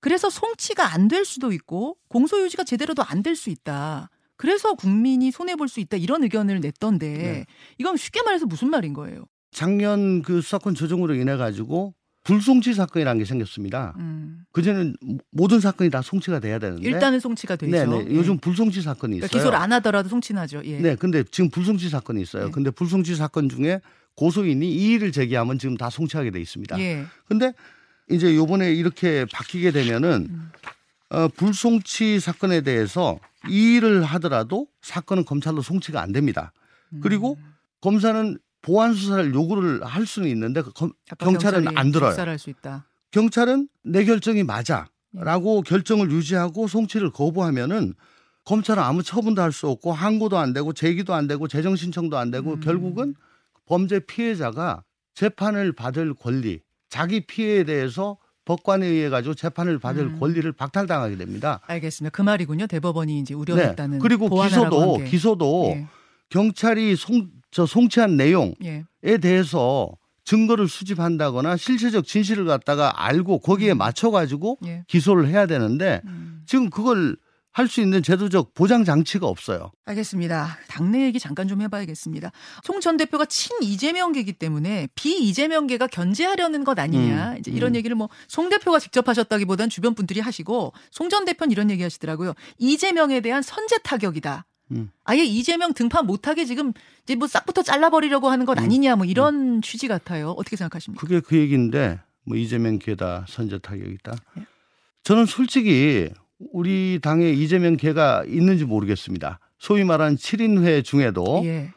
그래서 0.00 0.30
송치가 0.30 0.92
안 0.92 1.08
될 1.08 1.24
수도 1.24 1.50
있고 1.52 1.96
공소 2.08 2.40
유지가 2.42 2.62
제대로도 2.62 3.02
안 3.02 3.22
될 3.22 3.34
수 3.34 3.50
있다. 3.50 4.08
그래서 4.36 4.74
국민이 4.74 5.30
손해 5.32 5.56
볼 5.56 5.66
수 5.68 5.80
있다 5.80 5.96
이런 5.96 6.22
의견을 6.22 6.60
냈던데 6.60 7.08
네. 7.08 7.46
이건 7.78 7.96
쉽게 7.96 8.22
말해서 8.22 8.46
무슨 8.46 8.70
말인 8.70 8.92
거예요? 8.92 9.24
작년 9.50 10.22
그 10.22 10.40
수사권 10.42 10.74
조정으로 10.74 11.14
인해 11.14 11.36
가지고 11.36 11.94
불송치 12.24 12.72
사건이라는 12.72 13.18
게 13.18 13.24
생겼습니다. 13.26 13.94
음. 13.98 14.44
그전에는 14.52 14.96
모든 15.30 15.60
사건이 15.60 15.90
다 15.90 16.00
송치가 16.00 16.40
돼야 16.40 16.58
되는데 16.58 16.88
일단은 16.88 17.20
송치가 17.20 17.56
되죠. 17.56 17.70
네네. 17.70 18.04
네. 18.04 18.14
요즘 18.14 18.38
불송치 18.38 18.80
사건이 18.80 19.16
그러니까 19.16 19.26
있어요. 19.26 19.38
기소를 19.38 19.58
안 19.58 19.72
하더라도 19.74 20.08
송치나죠. 20.08 20.62
예. 20.64 20.78
네, 20.78 20.96
근데 20.96 21.22
지금 21.30 21.50
불송치 21.50 21.90
사건이 21.90 22.22
있어요. 22.22 22.46
예. 22.46 22.50
근데 22.50 22.70
불송치 22.70 23.14
사건 23.14 23.50
중에 23.50 23.80
고소인이 24.16 24.66
이의를 24.66 25.12
제기하면 25.12 25.58
지금 25.58 25.76
다 25.76 25.90
송치하게 25.90 26.30
돼 26.30 26.40
있습니다. 26.40 26.78
예. 26.80 27.04
근데 27.26 27.52
이제 28.10 28.34
요번에 28.34 28.72
이렇게 28.72 29.26
바뀌게 29.30 29.70
되면은 29.72 30.26
음. 30.30 30.50
어, 31.10 31.28
불송치 31.28 32.20
사건에 32.20 32.62
대해서 32.62 33.18
이의를 33.50 34.02
하더라도 34.02 34.66
사건은 34.80 35.26
검찰로 35.26 35.60
송치가 35.60 36.00
안 36.00 36.12
됩니다. 36.12 36.52
그리고 37.02 37.36
음. 37.38 37.54
검사는 37.82 38.38
보안 38.64 38.94
수사를 38.94 39.34
요구를 39.34 39.84
할 39.84 40.06
수는 40.06 40.28
있는데 40.30 40.62
그 40.62 40.72
검, 40.72 40.92
경찰은 41.18 41.76
안 41.76 41.92
들어요. 41.92 42.16
경찰은 43.10 43.68
내 43.84 44.04
결정이 44.04 44.42
맞아라고 44.42 45.58
예. 45.58 45.68
결정을 45.68 46.10
유지하고 46.10 46.66
송치를 46.66 47.10
거부하면은 47.10 47.94
검찰은 48.44 48.82
아무 48.82 49.02
처분도 49.02 49.40
할 49.42 49.52
수 49.52 49.68
없고 49.68 49.92
항고도 49.92 50.38
안 50.38 50.52
되고 50.52 50.72
제기도 50.72 51.14
안 51.14 51.26
되고 51.26 51.46
재정 51.46 51.76
신청도 51.76 52.16
안 52.16 52.30
되고 52.30 52.54
음. 52.54 52.60
결국은 52.60 53.14
범죄 53.66 54.00
피해자가 54.00 54.82
재판을 55.14 55.72
받을 55.72 56.14
권리, 56.14 56.60
자기 56.88 57.20
피해에 57.20 57.64
대해서 57.64 58.16
법관에 58.46 58.86
의해 58.86 59.08
가지고 59.10 59.34
재판을 59.34 59.78
받을 59.78 60.04
음. 60.04 60.18
권리를 60.20 60.50
박탈당하게 60.52 61.16
됩니다. 61.16 61.60
알겠습니다. 61.66 62.14
그 62.14 62.22
말이군요. 62.22 62.66
대법원이 62.66 63.18
이제 63.20 63.32
우려했다는. 63.34 63.98
네. 63.98 64.02
그리고 64.02 64.28
기소도 64.28 64.98
기소도 65.04 65.72
예. 65.76 65.86
경찰이 66.30 66.96
송, 66.96 67.28
저 67.50 67.66
송치한 67.66 68.16
내용에 68.16 68.54
예. 69.04 69.18
대해서 69.18 69.90
증거를 70.24 70.68
수집한다거나 70.68 71.56
실체적 71.56 72.06
진실을 72.06 72.46
갖다가 72.46 73.04
알고 73.04 73.40
거기에 73.40 73.72
음. 73.72 73.78
맞춰 73.78 74.10
가지고 74.10 74.58
예. 74.66 74.84
기소를 74.88 75.28
해야 75.28 75.46
되는데 75.46 76.00
음. 76.06 76.42
지금 76.46 76.70
그걸 76.70 77.16
할수 77.52 77.80
있는 77.80 78.02
제도적 78.02 78.52
보장 78.54 78.84
장치가 78.84 79.28
없어요. 79.28 79.70
알겠습니다. 79.84 80.58
당내 80.66 81.04
얘기 81.04 81.20
잠깐 81.20 81.46
좀 81.46 81.60
해봐야겠습니다. 81.62 82.32
총전 82.64 82.96
대표가 82.96 83.26
친 83.26 83.56
이재명계이기 83.62 84.32
때문에 84.32 84.88
비 84.96 85.16
이재명계가 85.28 85.86
견제하려는 85.86 86.64
것 86.64 86.76
아니냐. 86.80 87.32
음, 87.34 87.38
이제 87.38 87.52
이런 87.52 87.72
음. 87.72 87.76
얘기를 87.76 87.94
뭐 87.94 88.08
송 88.26 88.48
대표가 88.48 88.80
직접 88.80 89.06
하셨다기보단 89.08 89.68
주변 89.70 89.94
분들이 89.94 90.18
하시고 90.18 90.72
송 90.90 91.08
전 91.10 91.24
대표는 91.26 91.52
이런 91.52 91.70
얘기 91.70 91.84
하시더라고요. 91.84 92.32
이재명에 92.58 93.20
대한 93.20 93.40
선제 93.42 93.78
타격이다. 93.84 94.46
음. 94.70 94.90
아예 95.04 95.22
이재명 95.24 95.74
등판 95.74 96.06
못하게 96.06 96.44
지금 96.44 96.72
이제 97.02 97.14
뭐 97.14 97.28
싹부터 97.28 97.62
잘라버리려고 97.62 98.28
하는 98.30 98.46
것 98.46 98.58
음. 98.58 98.64
아니냐 98.64 98.96
뭐 98.96 99.06
이런 99.06 99.56
음. 99.56 99.60
취지 99.60 99.88
같아요. 99.88 100.30
어떻게 100.30 100.56
생각하십니까? 100.56 101.00
그게 101.00 101.20
그 101.20 101.36
얘기인데 101.36 102.00
뭐 102.24 102.36
이재명 102.36 102.78
계다 102.78 103.24
선제 103.28 103.58
타격이다. 103.58 104.12
예? 104.38 104.46
저는 105.02 105.26
솔직히 105.26 106.10
우리 106.52 106.98
당에 107.02 107.30
이재명 107.30 107.76
개가 107.76 108.24
있는지 108.26 108.64
모르겠습니다. 108.64 109.38
소위 109.58 109.84
말하는 109.84 110.16
7인회 110.16 110.84
중에도 110.84 111.42
예. 111.44 111.72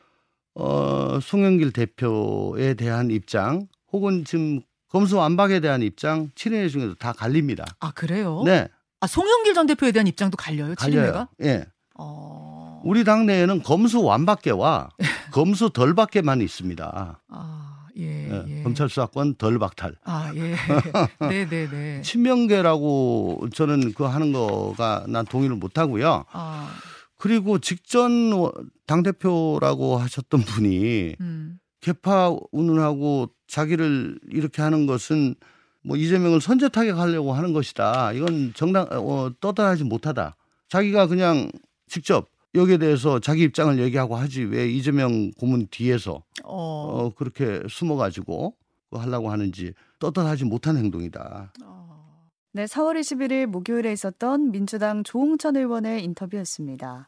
어, 0.56 1.20
송영길 1.22 1.72
대표에 1.72 2.74
대한 2.74 3.12
입장 3.12 3.67
혹은 3.91 4.25
지금 4.25 4.62
검수완박에 4.89 5.60
대한 5.60 5.84
입장 5.84 6.30
7인회 6.36 6.69
중에도 6.71 6.95
다 6.95 7.13
갈립니다. 7.13 7.65
아 7.80 7.91
그래요? 7.91 8.41
네. 8.45 8.67
아 9.00 9.08
송영길 9.08 9.54
전 9.54 9.67
대표에 9.67 9.91
대한 9.91 10.08
입장도 10.08 10.38
갈려요? 10.38 10.73
7인회가? 10.76 11.28
예. 11.43 11.65
어... 12.00 12.66
우리 12.88 13.04
당내에는 13.04 13.63
검수 13.63 14.02
완박계와 14.02 14.89
검수 15.34 15.69
덜박계만 15.69 16.41
있습니다. 16.41 17.21
아... 17.28 17.73
예, 17.97 18.30
예, 18.30 18.43
예. 18.47 18.63
검찰 18.63 18.89
수사권 18.89 19.36
덜 19.36 19.58
박탈. 19.58 19.95
아, 20.04 20.32
예. 20.36 20.56
네, 21.28 21.50
네, 21.50 21.67
네. 21.67 22.02
친명계라고 22.04 23.47
저는 23.54 23.93
그 23.93 24.04
하는 24.04 24.32
거가 24.32 25.06
난 25.08 25.26
동의를 25.26 25.56
못 25.56 25.80
하고요. 25.80 26.26
아. 26.32 26.69
그리고 27.17 27.58
직전 27.58 28.32
당 28.86 29.02
대표라고 29.02 29.97
하셨던 29.97 30.41
분이 30.41 31.15
음. 31.19 31.60
개파 31.82 32.36
운운하고 32.52 33.32
자기를 33.47 34.19
이렇게 34.30 34.62
하는 34.62 34.86
것은 34.86 35.34
뭐 35.84 35.97
이재명을 35.97 36.39
선제 36.39 36.69
타격하려고 36.69 37.34
하는 37.34 37.52
것이다. 37.52 38.13
이건 38.13 38.54
정당 38.56 38.88
어, 38.91 39.32
떠들하지 39.41 39.86
못하다. 39.86 40.36
자기가 40.69 41.08
그냥 41.08 41.50
직접 41.88 42.28
여기에 42.55 42.77
대해서 42.77 43.19
자기 43.19 43.43
입장을 43.43 43.77
얘기하고 43.79 44.15
하지 44.15 44.43
왜 44.43 44.67
이재명 44.67 45.31
고문 45.31 45.67
뒤에서 45.69 46.23
어, 46.43 46.55
어 46.55 47.13
그렇게 47.15 47.62
숨어가지고 47.69 48.55
하려고 48.91 49.29
하는지 49.31 49.73
떳떳하지 49.99 50.45
못한 50.45 50.77
행동이다. 50.77 51.53
어. 51.63 52.27
네, 52.53 52.65
4월 52.65 52.99
21일 52.99 53.45
목요일에 53.45 53.91
있었던 53.91 54.51
민주당 54.51 55.03
조홍천 55.03 55.57
의원의 55.57 56.03
인터뷰였습니다. 56.03 57.07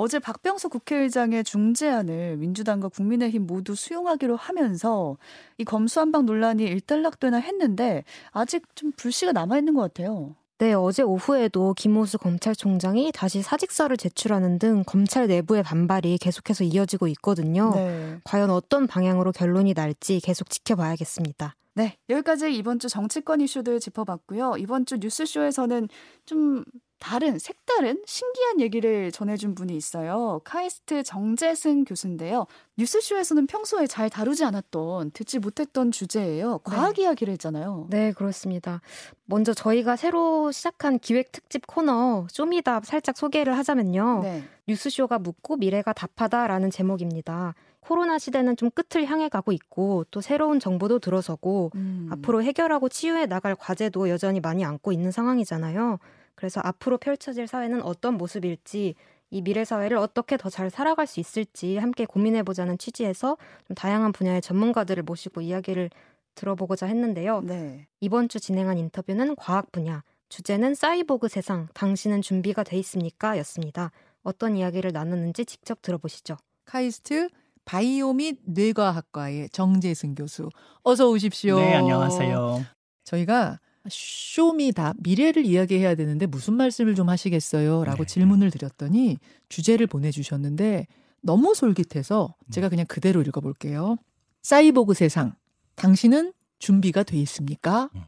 어제 0.00 0.20
박병수 0.20 0.68
국회의장의 0.68 1.42
중재안을 1.42 2.36
민주당과 2.36 2.88
국민의힘 2.88 3.48
모두 3.48 3.74
수용하기로 3.74 4.36
하면서 4.36 5.18
이 5.58 5.64
검수한박 5.64 6.24
논란이 6.24 6.62
일단락되나 6.62 7.38
했는데 7.38 8.04
아직 8.30 8.64
좀 8.76 8.92
불씨가 8.92 9.32
남아 9.32 9.58
있는 9.58 9.74
것 9.74 9.82
같아요. 9.82 10.36
네, 10.60 10.72
어제 10.72 11.04
오후에도 11.04 11.72
김호수 11.72 12.18
검찰총장이 12.18 13.12
다시 13.14 13.42
사직서를 13.42 13.96
제출하는 13.96 14.58
등 14.58 14.82
검찰 14.84 15.28
내부의 15.28 15.62
반발이 15.62 16.18
계속해서 16.18 16.64
이어지고 16.64 17.06
있거든요. 17.08 17.70
네. 17.76 18.18
과연 18.24 18.50
어떤 18.50 18.88
방향으로 18.88 19.30
결론이 19.30 19.74
날지 19.74 20.20
계속 20.20 20.50
지켜봐야겠습니다. 20.50 21.54
네, 21.74 21.96
여기까지 22.08 22.52
이번 22.52 22.80
주 22.80 22.88
정치권 22.88 23.40
이슈들 23.40 23.78
짚어봤고요. 23.78 24.56
이번 24.58 24.84
주 24.84 24.96
뉴스쇼에서는 24.96 25.88
좀 26.26 26.64
다른 26.98 27.38
색다른 27.38 28.02
신기한 28.06 28.60
얘기를 28.60 29.12
전해준 29.12 29.54
분이 29.54 29.76
있어요. 29.76 30.40
카이스트 30.44 31.02
정재승 31.02 31.84
교수인데요. 31.84 32.46
뉴스쇼에서는 32.76 33.46
평소에 33.46 33.86
잘 33.86 34.10
다루지 34.10 34.44
않았던 34.44 35.12
듣지 35.12 35.38
못했던 35.38 35.90
주제예요. 35.90 36.58
과학 36.64 36.94
네. 36.94 37.02
이야기를 37.02 37.32
했잖아요. 37.34 37.86
네, 37.90 38.12
그렇습니다. 38.12 38.80
먼저 39.26 39.54
저희가 39.54 39.96
새로 39.96 40.50
시작한 40.50 40.98
기획 40.98 41.30
특집 41.32 41.66
코너 41.66 42.26
쇼미답 42.30 42.84
살짝 42.84 43.16
소개를 43.16 43.56
하자면요. 43.56 44.20
네. 44.22 44.44
뉴스쇼가 44.66 45.18
묻고 45.20 45.56
미래가 45.56 45.92
답하다라는 45.92 46.70
제목입니다. 46.70 47.54
코로나 47.80 48.18
시대는 48.18 48.56
좀 48.56 48.70
끝을 48.70 49.06
향해 49.06 49.28
가고 49.28 49.52
있고 49.52 50.04
또 50.10 50.20
새로운 50.20 50.60
정보도 50.60 50.98
들어서고 50.98 51.70
음. 51.74 52.08
앞으로 52.10 52.42
해결하고 52.42 52.88
치유해 52.88 53.24
나갈 53.26 53.54
과제도 53.54 54.10
여전히 54.10 54.40
많이 54.40 54.64
안고 54.64 54.92
있는 54.92 55.10
상황이잖아요. 55.10 55.98
그래서 56.38 56.60
앞으로 56.62 56.98
펼쳐질 56.98 57.48
사회는 57.48 57.82
어떤 57.82 58.14
모습일지 58.16 58.94
이 59.30 59.42
미래 59.42 59.64
사회를 59.64 59.96
어떻게 59.96 60.36
더 60.36 60.48
잘 60.48 60.70
살아갈 60.70 61.08
수 61.08 61.18
있을지 61.18 61.78
함께 61.78 62.06
고민해 62.06 62.44
보자는 62.44 62.78
취지에서 62.78 63.36
좀 63.66 63.74
다양한 63.74 64.12
분야의 64.12 64.40
전문가들을 64.40 65.02
모시고 65.02 65.40
이야기를 65.40 65.90
들어보고자 66.36 66.86
했는데요. 66.86 67.40
네. 67.40 67.88
이번 68.00 68.28
주 68.28 68.38
진행한 68.38 68.78
인터뷰는 68.78 69.34
과학 69.34 69.72
분야, 69.72 70.04
주제는 70.28 70.76
사이보그 70.76 71.26
세상, 71.26 71.66
당신은 71.74 72.22
준비가 72.22 72.62
돼 72.62 72.76
있습니까? 72.78 73.36
였습니다. 73.38 73.90
어떤 74.22 74.56
이야기를 74.56 74.92
나눴는지 74.92 75.44
직접 75.44 75.82
들어보시죠. 75.82 76.36
카이스트 76.66 77.28
바이오 77.64 78.12
및 78.12 78.38
뇌과학과의 78.44 79.48
정재승 79.50 80.14
교수. 80.14 80.48
어서 80.84 81.10
오십시오. 81.10 81.58
네, 81.58 81.74
안녕하세요. 81.74 82.64
저희가 83.02 83.58
쇼미다 83.90 84.94
미래를 84.98 85.44
이야기해야 85.44 85.94
되는데 85.94 86.26
무슨 86.26 86.54
말씀을 86.54 86.94
좀 86.94 87.08
하시겠어요? 87.08 87.84
라고 87.84 88.04
네. 88.04 88.12
질문을 88.12 88.50
드렸더니 88.50 89.18
주제를 89.48 89.86
보내주셨는데 89.86 90.86
너무 91.20 91.54
솔깃해서 91.54 92.34
제가 92.50 92.68
그냥 92.68 92.86
그대로 92.86 93.20
읽어볼게요. 93.22 93.96
사이보그 94.42 94.94
세상, 94.94 95.34
당신은 95.76 96.32
준비가 96.58 97.02
돼 97.02 97.16
있습니까? 97.18 97.90
음. 97.94 98.02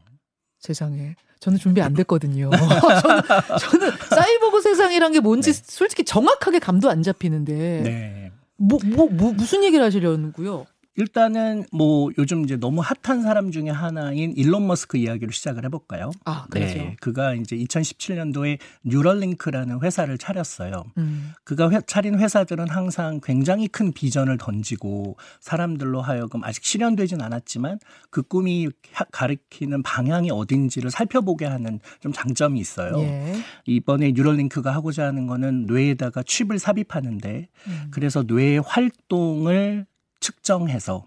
세상에. 0.59 1.15
저는 1.39 1.57
준비 1.57 1.81
안 1.81 1.93
됐거든요. 1.93 2.49
저는, 3.01 3.21
저는 3.59 3.91
사이버그 4.09 4.61
세상이란 4.61 5.11
게 5.11 5.19
뭔지 5.19 5.51
네. 5.51 5.61
솔직히 5.65 6.05
정확하게 6.05 6.59
감도 6.59 6.89
안 6.89 7.03
잡히는데. 7.03 7.81
네. 7.83 8.31
뭐, 8.57 8.79
뭐, 8.85 9.09
뭐, 9.09 9.33
무슨 9.33 9.63
얘기를 9.63 9.83
하시려는고요? 9.83 10.67
일단은 10.97 11.65
뭐 11.71 12.11
요즘 12.17 12.43
이제 12.43 12.57
너무 12.57 12.81
핫한 12.81 13.21
사람 13.21 13.51
중에 13.51 13.69
하나인 13.69 14.33
일론 14.35 14.67
머스크 14.67 14.97
이야기로 14.97 15.31
시작을 15.31 15.63
해볼까요? 15.65 16.11
아, 16.25 16.45
그렇죠. 16.49 16.75
네, 16.75 16.95
그가 16.99 17.33
이제 17.33 17.55
2017년도에 17.55 18.59
뉴럴링크라는 18.83 19.81
회사를 19.81 20.17
차렸어요. 20.17 20.83
음. 20.97 21.31
그가 21.45 21.69
회, 21.71 21.79
차린 21.87 22.19
회사들은 22.19 22.69
항상 22.69 23.21
굉장히 23.23 23.67
큰 23.67 23.93
비전을 23.93 24.37
던지고 24.37 25.17
사람들로 25.39 26.01
하여금 26.01 26.43
아직 26.43 26.65
실현되진 26.65 27.21
않았지만 27.21 27.79
그 28.09 28.21
꿈이 28.21 28.67
가리키는 29.11 29.83
방향이 29.83 30.29
어딘지를 30.29 30.91
살펴보게 30.91 31.45
하는 31.45 31.79
좀 32.01 32.11
장점이 32.11 32.59
있어요. 32.59 32.99
예. 32.99 33.35
이번에 33.65 34.11
뉴럴링크가 34.11 34.73
하고자 34.73 35.05
하는 35.05 35.25
거는 35.25 35.67
뇌에다가 35.67 36.23
칩을 36.23 36.59
삽입하는데 36.59 37.47
음. 37.67 37.87
그래서 37.91 38.23
뇌의 38.23 38.61
활동을 38.65 39.85
측정해서 40.21 41.05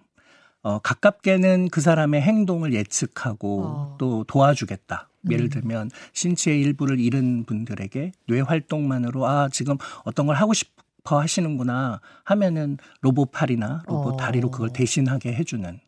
어, 0.63 0.79
가깝게는 0.79 1.69
그 1.71 1.81
사람의 1.81 2.21
행동을 2.21 2.75
예측하고 2.75 3.63
어. 3.65 3.97
또 3.99 4.25
도와주겠다. 4.25 5.09
예를 5.31 5.47
음. 5.47 5.51
들면 5.51 5.91
신체의 6.13 6.61
일부를 6.61 7.01
잃은 7.01 7.45
분들에게 7.45 8.13
뇌 8.29 8.41
활동만으로 8.41 9.27
아 9.27 9.49
지금 9.51 9.79
어떤 10.05 10.27
걸 10.27 10.37
하고 10.37 10.53
싶어 10.53 11.19
하시는구나 11.19 12.01
하면은 12.25 12.77
로봇 13.01 13.31
팔이나 13.33 13.85
로봇 13.87 14.15
어. 14.15 14.17
다리로 14.19 14.51
그걸 14.51 14.71
대신하게 14.71 15.33
해주는 15.33 15.81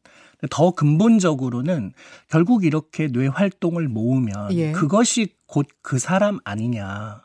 더 0.50 0.70
근본적으로는 0.70 1.92
결국 2.28 2.64
이렇게 2.64 3.08
뇌 3.08 3.26
활동을 3.26 3.88
모으면 3.88 4.52
예. 4.52 4.72
그것이 4.72 5.34
곧 5.46 5.66
그 5.82 5.98
사람 5.98 6.38
아니냐. 6.44 7.22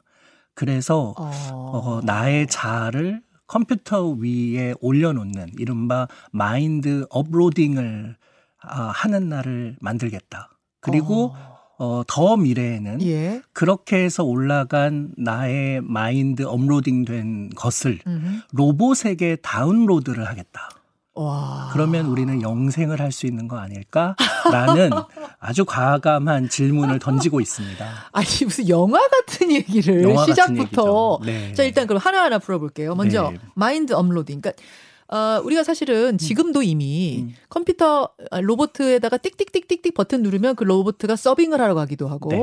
그래서 0.54 1.16
어. 1.18 1.32
어, 1.52 2.02
나의 2.04 2.46
자아를 2.48 3.24
컴퓨터 3.52 4.08
위에 4.12 4.74
올려놓는 4.80 5.50
이른바 5.60 6.08
mind 6.32 7.06
uploading을 7.10 8.16
아, 8.64 8.84
하는 8.96 9.28
날을 9.28 9.76
만들겠다. 9.82 10.52
그리고 10.80 11.34
어. 11.36 11.52
어, 11.78 12.04
더 12.08 12.38
미래에는 12.38 13.02
예. 13.02 13.42
그렇게 13.52 13.98
해서 13.98 14.24
올라간 14.24 15.16
나의 15.18 15.82
mind 15.82 16.44
uploading 16.44 17.04
된 17.04 17.50
것을 17.50 18.00
음흠. 18.08 18.42
로봇에게 18.54 19.38
다운로드를 19.42 20.26
하겠다. 20.28 20.70
와. 21.14 21.70
그러면 21.74 22.06
우리는 22.06 22.42
영생을 22.42 23.00
할 23.02 23.12
수 23.12 23.26
있는 23.26 23.48
거 23.50 23.58
아닐까라는 23.58 24.92
아주 25.40 25.66
과감한 25.66 26.48
질문을 26.50 27.00
던지고 27.00 27.42
있습니다. 27.42 27.86
아니 28.12 28.28
무슨 28.46 28.70
영화 28.70 29.00
같은 29.10 29.52
얘기를 29.52 30.04
영화 30.04 30.26
시작부터 30.26 31.18
같은 31.18 31.26
네. 31.26 31.54
자 31.54 31.64
일단 31.64 31.88
그럼 31.88 32.00
하나하나 32.02 32.40
풀어볼게요. 32.40 32.96
먼저 32.96 33.32
네. 33.32 33.40
마인드 33.56 33.92
업로딩. 33.94 34.40
그러니까 34.40 34.64
어, 35.10 35.42
우리가 35.44 35.64
사실은 35.64 36.12
음. 36.14 36.18
지금도 36.18 36.64
이미 36.64 37.26
음. 37.28 37.36
컴퓨터 37.50 38.10
아, 38.32 38.40
로보트에다가 38.40 39.18
띡띡띡띡띡 39.18 39.94
버튼 39.94 40.24
누르면 40.24 40.56
그 40.56 40.64
로보트가 40.64 41.18
서빙을 41.18 41.60
하러 41.60 41.76
가기도 41.76 42.08
하고 42.08 42.30
네. 42.30 42.38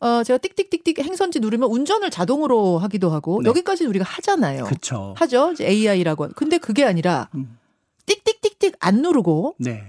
어, 0.00 0.24
제가 0.24 0.38
띡띡띡띡 0.38 1.02
행선지 1.02 1.38
누르면 1.38 1.70
운전을 1.70 2.10
자동으로 2.10 2.78
하기도 2.78 3.10
하고 3.10 3.40
네. 3.42 3.48
여기까지 3.48 3.86
우리가 3.86 4.04
하잖아요. 4.04 4.64
그쵸. 4.64 5.14
하죠. 5.18 5.54
AI라고. 5.60 6.30
근데 6.34 6.58
그게 6.58 6.84
아니라 6.84 7.28
음. 7.36 7.56
띡띡띡띡 8.10 8.74
안 8.80 9.02
누르고 9.02 9.54
네. 9.58 9.82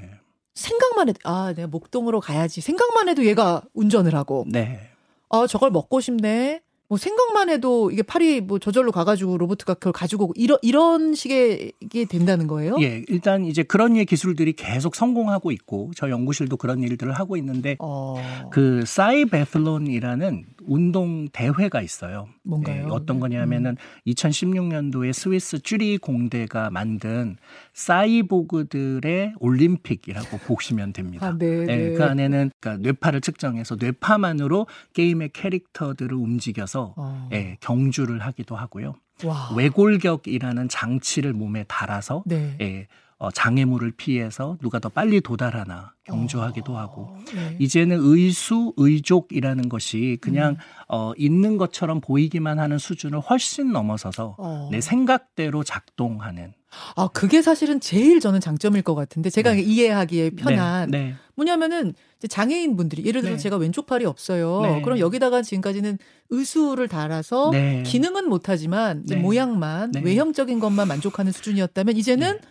생각만 0.54 1.10
해도 1.10 1.20
아 1.24 1.54
내가 1.56 1.68
목동으로 1.68 2.20
가야지 2.20 2.62
생각만 2.62 3.10
해도 3.10 3.26
얘가 3.26 3.64
운전을 3.74 4.14
하고 4.14 4.46
네. 4.48 4.90
아 5.30 5.48
저걸 5.48 5.72
먹고 5.72 6.02
싶네 6.02 6.62
뭐 6.92 6.98
생각만 6.98 7.50
해도 7.50 7.90
이게 7.90 8.04
팔이 8.04 8.42
뭐 8.42 8.60
저절로 8.60 8.92
가가지고 8.92 9.38
로봇가 9.38 9.76
그걸 9.76 9.94
가지고 9.94 10.26
오고 10.26 10.34
이런 10.36 10.58
이런 10.62 11.16
식의 11.16 11.72
게 11.90 12.04
된다는 12.04 12.48
거예요? 12.48 12.76
예, 12.82 13.06
일단 13.08 13.46
이제 13.46 13.64
그런 13.64 13.96
예 13.96 14.04
기술들이 14.04 14.52
계속 14.52 14.96
성공하고 14.98 15.54
있고 15.54 15.92
저 15.96 16.10
연구실도 16.10 16.58
그런 16.58 16.84
일들을 16.84 17.14
하고 17.14 17.38
있는데 17.38 17.78
어... 17.80 18.50
그 18.52 18.84
사이베슬론이라는 18.86 20.44
운동 20.65 21.28
대회가 21.30 21.82
있어요. 21.82 22.28
뭔가요? 22.43 22.86
예, 22.86 22.89
어떤 22.89 23.19
거냐면은 23.19 23.71
음. 23.71 23.76
2016년도에 24.08 25.13
스위스 25.13 25.60
쭈리 25.60 25.97
공대가 25.97 26.69
만든 26.69 27.38
사이보그들의 27.74 29.36
올림픽이라고 29.39 30.38
보시면 30.39 30.93
됩니다. 30.93 31.28
아, 31.28 31.38
네, 31.38 31.45
예, 31.62 31.65
네. 31.65 31.93
그 31.93 32.04
안에는 32.04 32.52
그러니까 32.60 32.84
뇌파를 32.84 33.21
측정해서 33.21 33.76
뇌파만으로 33.80 34.67
게임의 34.93 35.30
캐릭터들을 35.34 36.13
움직여서 36.13 36.93
어. 36.97 37.30
예, 37.34 37.58
경주를 37.62 38.19
하기도 38.19 38.56
하고요. 38.56 38.95
와. 39.24 39.54
외골격이라는 39.56 40.69
장치를 40.69 41.34
몸에 41.34 41.63
달아서 41.67 42.24
네. 42.26 42.56
예, 42.62 42.88
어, 43.11 43.11
장애물을 43.30 43.92
피해서 43.92 44.58
누가 44.62 44.80
더 44.80 44.90
빨리 44.90 45.22
도달하나 45.22 45.94
경주하기도 46.06 46.74
어. 46.74 46.78
하고 46.78 47.10
네. 47.36 47.56
이제는 47.60 48.00
의수 48.02 48.74
의족이라는 48.78 49.70
것이 49.70 50.18
그냥 50.22 50.54
음. 50.54 50.58
어, 50.88 51.14
있는 51.18 51.58
것처럼 51.58 52.02
보이기만 52.02 52.58
하는 52.58 52.80
수준을 52.80 53.20
훨씬 53.20 53.72
넘어서서 53.72 54.36
어. 54.40 54.70
내 54.72 54.82
생각대로 54.82 55.64
작동하는 55.64 56.54
아 56.96 57.10
그게 57.10 57.42
사실은 57.42 57.80
제일 57.80 58.20
저는 58.20 58.40
장점일 58.40 58.82
것 58.82 58.96
같은데 58.96 59.30
제가 59.30 59.54
네. 59.54 59.62
이해하기에 59.62 60.32
편한 60.32 60.90
네. 60.90 61.00
네. 61.00 61.16
뭐냐면은 61.36 61.94
장애인 62.28 62.76
분들이 62.78 63.06
예를 63.06 63.22
들어 63.22 63.34
네. 63.34 63.38
제가 63.38 63.58
왼쪽 63.58 63.86
팔이 63.88 64.06
없어요. 64.06 64.62
네. 64.62 64.82
그럼 64.82 65.00
여기다가 65.00 65.42
지금까지는 65.42 65.98
의수를 66.30 66.88
달아서 66.88 67.50
네. 67.52 67.84
기능은 67.84 68.30
못하지만 68.30 69.04
네. 69.06 69.16
모양만 69.18 69.92
네. 69.92 70.02
외형적인 70.02 70.60
것만 70.60 70.88
만족하는 70.88 71.32
수준이었다면 71.32 71.98
이제는 71.98 72.34
네. 72.34 72.48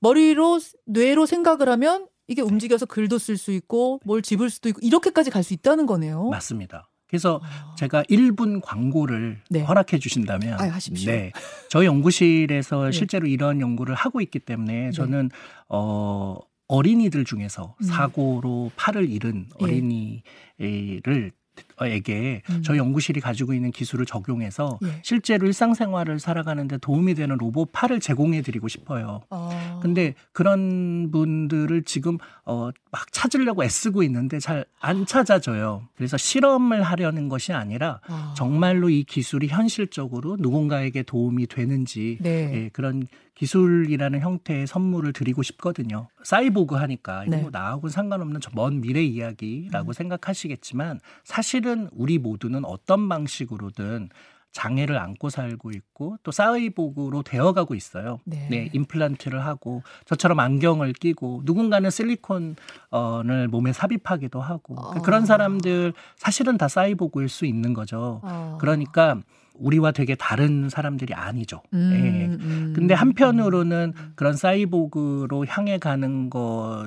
머리로 0.00 0.60
뇌로 0.86 1.26
생각을 1.26 1.68
하면 1.68 2.06
이게 2.26 2.42
움직여서 2.42 2.86
글도 2.86 3.18
쓸 3.18 3.36
수 3.36 3.52
있고 3.52 4.00
뭘 4.04 4.22
집을 4.22 4.50
수도 4.50 4.68
있고 4.68 4.80
이렇게까지 4.82 5.30
갈 5.30 5.42
수 5.42 5.54
있다는 5.54 5.86
거네요. 5.86 6.28
맞습니다. 6.28 6.90
그래서 7.06 7.40
아. 7.42 7.74
제가 7.76 8.02
1분 8.04 8.60
광고를 8.62 9.40
네. 9.48 9.62
허락해 9.62 9.98
주신다면 9.98 10.60
아, 10.60 10.64
하십시오. 10.74 11.10
네. 11.10 11.32
저희 11.70 11.86
연구실에서 11.86 12.84
네. 12.86 12.92
실제로 12.92 13.26
이런 13.26 13.60
연구를 13.62 13.94
하고 13.94 14.20
있기 14.20 14.40
때문에 14.40 14.90
저는 14.90 15.30
어 15.70 16.36
어린이들 16.68 17.24
중에서 17.24 17.74
음. 17.80 17.82
사고로 17.86 18.72
팔을 18.76 19.08
잃은 19.08 19.46
예. 19.60 19.64
어린이를 19.64 21.32
에게 21.82 22.42
음. 22.50 22.62
저희 22.62 22.78
연구실이 22.78 23.20
가지고 23.20 23.54
있는 23.54 23.70
기술을 23.70 24.04
적용해서 24.04 24.78
예. 24.84 25.00
실제로 25.02 25.46
일상생활을 25.46 26.18
살아가는데 26.18 26.78
도움이 26.78 27.14
되는 27.14 27.36
로봇 27.36 27.70
팔을 27.72 28.00
제공해 28.00 28.42
드리고 28.42 28.68
싶어요. 28.68 29.20
아. 29.30 29.78
근데 29.82 30.14
그런 30.32 31.10
분들을 31.10 31.82
지금 31.84 32.18
어, 32.44 32.70
막 32.90 33.12
찾으려고 33.12 33.64
애쓰고 33.64 34.02
있는데 34.02 34.38
잘 34.38 34.64
안 34.80 35.06
찾아져요. 35.06 35.88
그래서 35.96 36.16
실험을 36.16 36.82
하려는 36.82 37.28
것이 37.28 37.52
아니라 37.52 38.00
아. 38.06 38.34
정말로 38.36 38.88
이 38.90 39.02
기술이 39.02 39.48
현실적으로 39.48 40.36
누군가에게 40.38 41.02
도움이 41.02 41.46
되는지 41.46 42.18
네. 42.20 42.50
예, 42.54 42.68
그런 42.72 43.06
기술이라는 43.38 44.20
형태의 44.20 44.66
선물을 44.66 45.12
드리고 45.12 45.44
싶거든요. 45.44 46.08
사이보그 46.24 46.74
하니까 46.74 47.24
이거 47.24 47.36
네. 47.36 47.42
뭐 47.42 47.50
나하고는 47.52 47.90
상관없는 47.90 48.40
먼 48.52 48.80
미래 48.80 49.00
이야기라고 49.02 49.90
음. 49.90 49.92
생각하시겠지만 49.92 50.98
사실은 51.22 51.88
우리 51.92 52.18
모두는 52.18 52.64
어떤 52.64 53.08
방식으로든 53.08 54.08
장애를 54.50 54.98
안고 54.98 55.30
살고 55.30 55.70
있고 55.70 56.16
또 56.24 56.32
사이보그로 56.32 57.22
되어가고 57.22 57.76
있어요. 57.76 58.18
네. 58.24 58.48
네. 58.50 58.70
임플란트를 58.72 59.44
하고 59.44 59.84
저처럼 60.04 60.40
안경을 60.40 60.94
끼고 60.94 61.42
누군가는 61.44 61.88
실리콘을 61.88 62.56
몸에 63.50 63.72
삽입하기도 63.72 64.40
하고 64.40 64.74
어. 64.80 65.02
그런 65.02 65.26
사람들 65.26 65.92
사실은 66.16 66.58
다 66.58 66.66
사이보그일 66.66 67.28
수 67.28 67.46
있는 67.46 67.72
거죠. 67.72 68.20
어. 68.24 68.58
그러니까 68.60 69.20
우리와 69.58 69.92
되게 69.92 70.14
다른 70.14 70.68
사람들이 70.68 71.14
아니죠. 71.14 71.62
음, 71.74 71.90
예. 71.92 72.26
음, 72.26 72.72
근데 72.74 72.94
한편으로는 72.94 73.92
음. 73.96 74.12
그런 74.14 74.34
사이보그로 74.34 75.46
향해 75.46 75.78
가는 75.78 76.30
거 76.30 76.86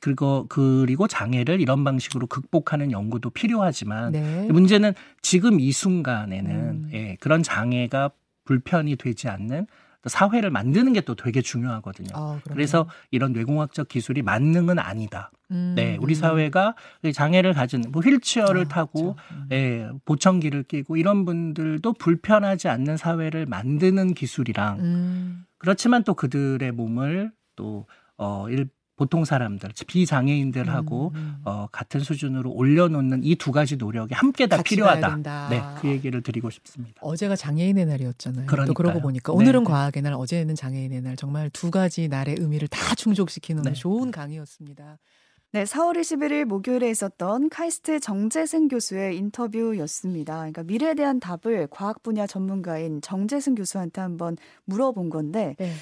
그리고 0.00 0.46
그리고 0.48 1.06
장애를 1.06 1.60
이런 1.60 1.84
방식으로 1.84 2.26
극복하는 2.26 2.92
연구도 2.92 3.30
필요하지만 3.30 4.12
네. 4.12 4.48
문제는 4.50 4.94
지금 5.20 5.60
이 5.60 5.72
순간에는 5.72 6.50
음. 6.50 6.90
예, 6.92 7.16
그런 7.20 7.42
장애가 7.42 8.10
불편이 8.44 8.96
되지 8.96 9.28
않는 9.28 9.66
사회를 10.08 10.50
만드는 10.50 10.94
게 10.94 11.02
또 11.04 11.14
되게 11.14 11.42
중요하거든요. 11.42 12.08
아, 12.14 12.40
그래서 12.48 12.88
이런 13.10 13.32
뇌공학적 13.32 13.88
기술이 13.88 14.22
만능은 14.22 14.78
아니다. 14.78 15.30
음, 15.50 15.74
네, 15.76 15.98
우리 16.00 16.14
음. 16.14 16.14
사회가 16.14 16.74
장애를 17.12 17.52
가진 17.52 17.84
뭐 17.90 18.02
휠체어를 18.02 18.62
아, 18.62 18.68
타고 18.68 19.14
그렇죠. 19.14 19.46
예, 19.52 19.90
보청기를 20.04 20.62
끼고 20.64 20.96
이런 20.96 21.24
분들도 21.24 21.92
불편하지 21.94 22.68
않는 22.68 22.96
사회를 22.96 23.46
만드는 23.46 24.14
기술이랑 24.14 24.78
음. 24.80 25.44
그렇지만 25.58 26.04
또 26.04 26.14
그들의 26.14 26.72
몸을 26.72 27.32
또 27.56 27.86
어, 28.16 28.48
일, 28.48 28.68
보통 29.02 29.24
사람들, 29.24 29.70
비장애인들하고 29.88 31.10
음, 31.14 31.18
음. 31.18 31.36
어, 31.44 31.66
같은 31.72 31.98
수준으로 31.98 32.52
올려놓는 32.52 33.24
이 33.24 33.34
두 33.34 33.50
가지 33.50 33.76
노력이 33.76 34.14
함께 34.14 34.46
다 34.46 34.62
필요하다. 34.62 35.48
네, 35.50 35.60
그 35.80 35.88
얘기를 35.88 36.22
드리고 36.22 36.50
싶습니다. 36.50 37.00
어제가 37.02 37.34
장애인의 37.34 37.86
날이었잖아요. 37.86 38.46
그러니까요. 38.46 38.66
또 38.66 38.74
그러고 38.74 39.00
보니까 39.00 39.32
오늘은 39.32 39.64
네. 39.64 39.70
과학의 39.70 40.02
날, 40.04 40.12
어제는 40.12 40.54
장애인의 40.54 41.00
날. 41.00 41.16
정말 41.16 41.50
두 41.50 41.72
가지 41.72 42.06
날의 42.06 42.36
의미를 42.38 42.68
다 42.68 42.94
충족시키는 42.94 43.64
네. 43.64 43.72
좋은 43.72 44.12
강의였습니다. 44.12 44.98
네, 45.54 45.64
4월 45.64 46.00
21일 46.00 46.46
목요일에 46.46 46.88
있었던 46.88 47.50
카이스트 47.50 48.00
정재승 48.00 48.68
교수의 48.68 49.18
인터뷰였습니다. 49.18 50.36
그러니까 50.36 50.62
미래에 50.62 50.94
대한 50.94 51.20
답을 51.20 51.66
과학 51.70 52.02
분야 52.02 52.26
전문가인 52.26 53.02
정재승 53.02 53.54
교수한테 53.56 54.00
한번 54.00 54.38
물어본 54.64 55.10
건데 55.10 55.54
네. 55.58 55.72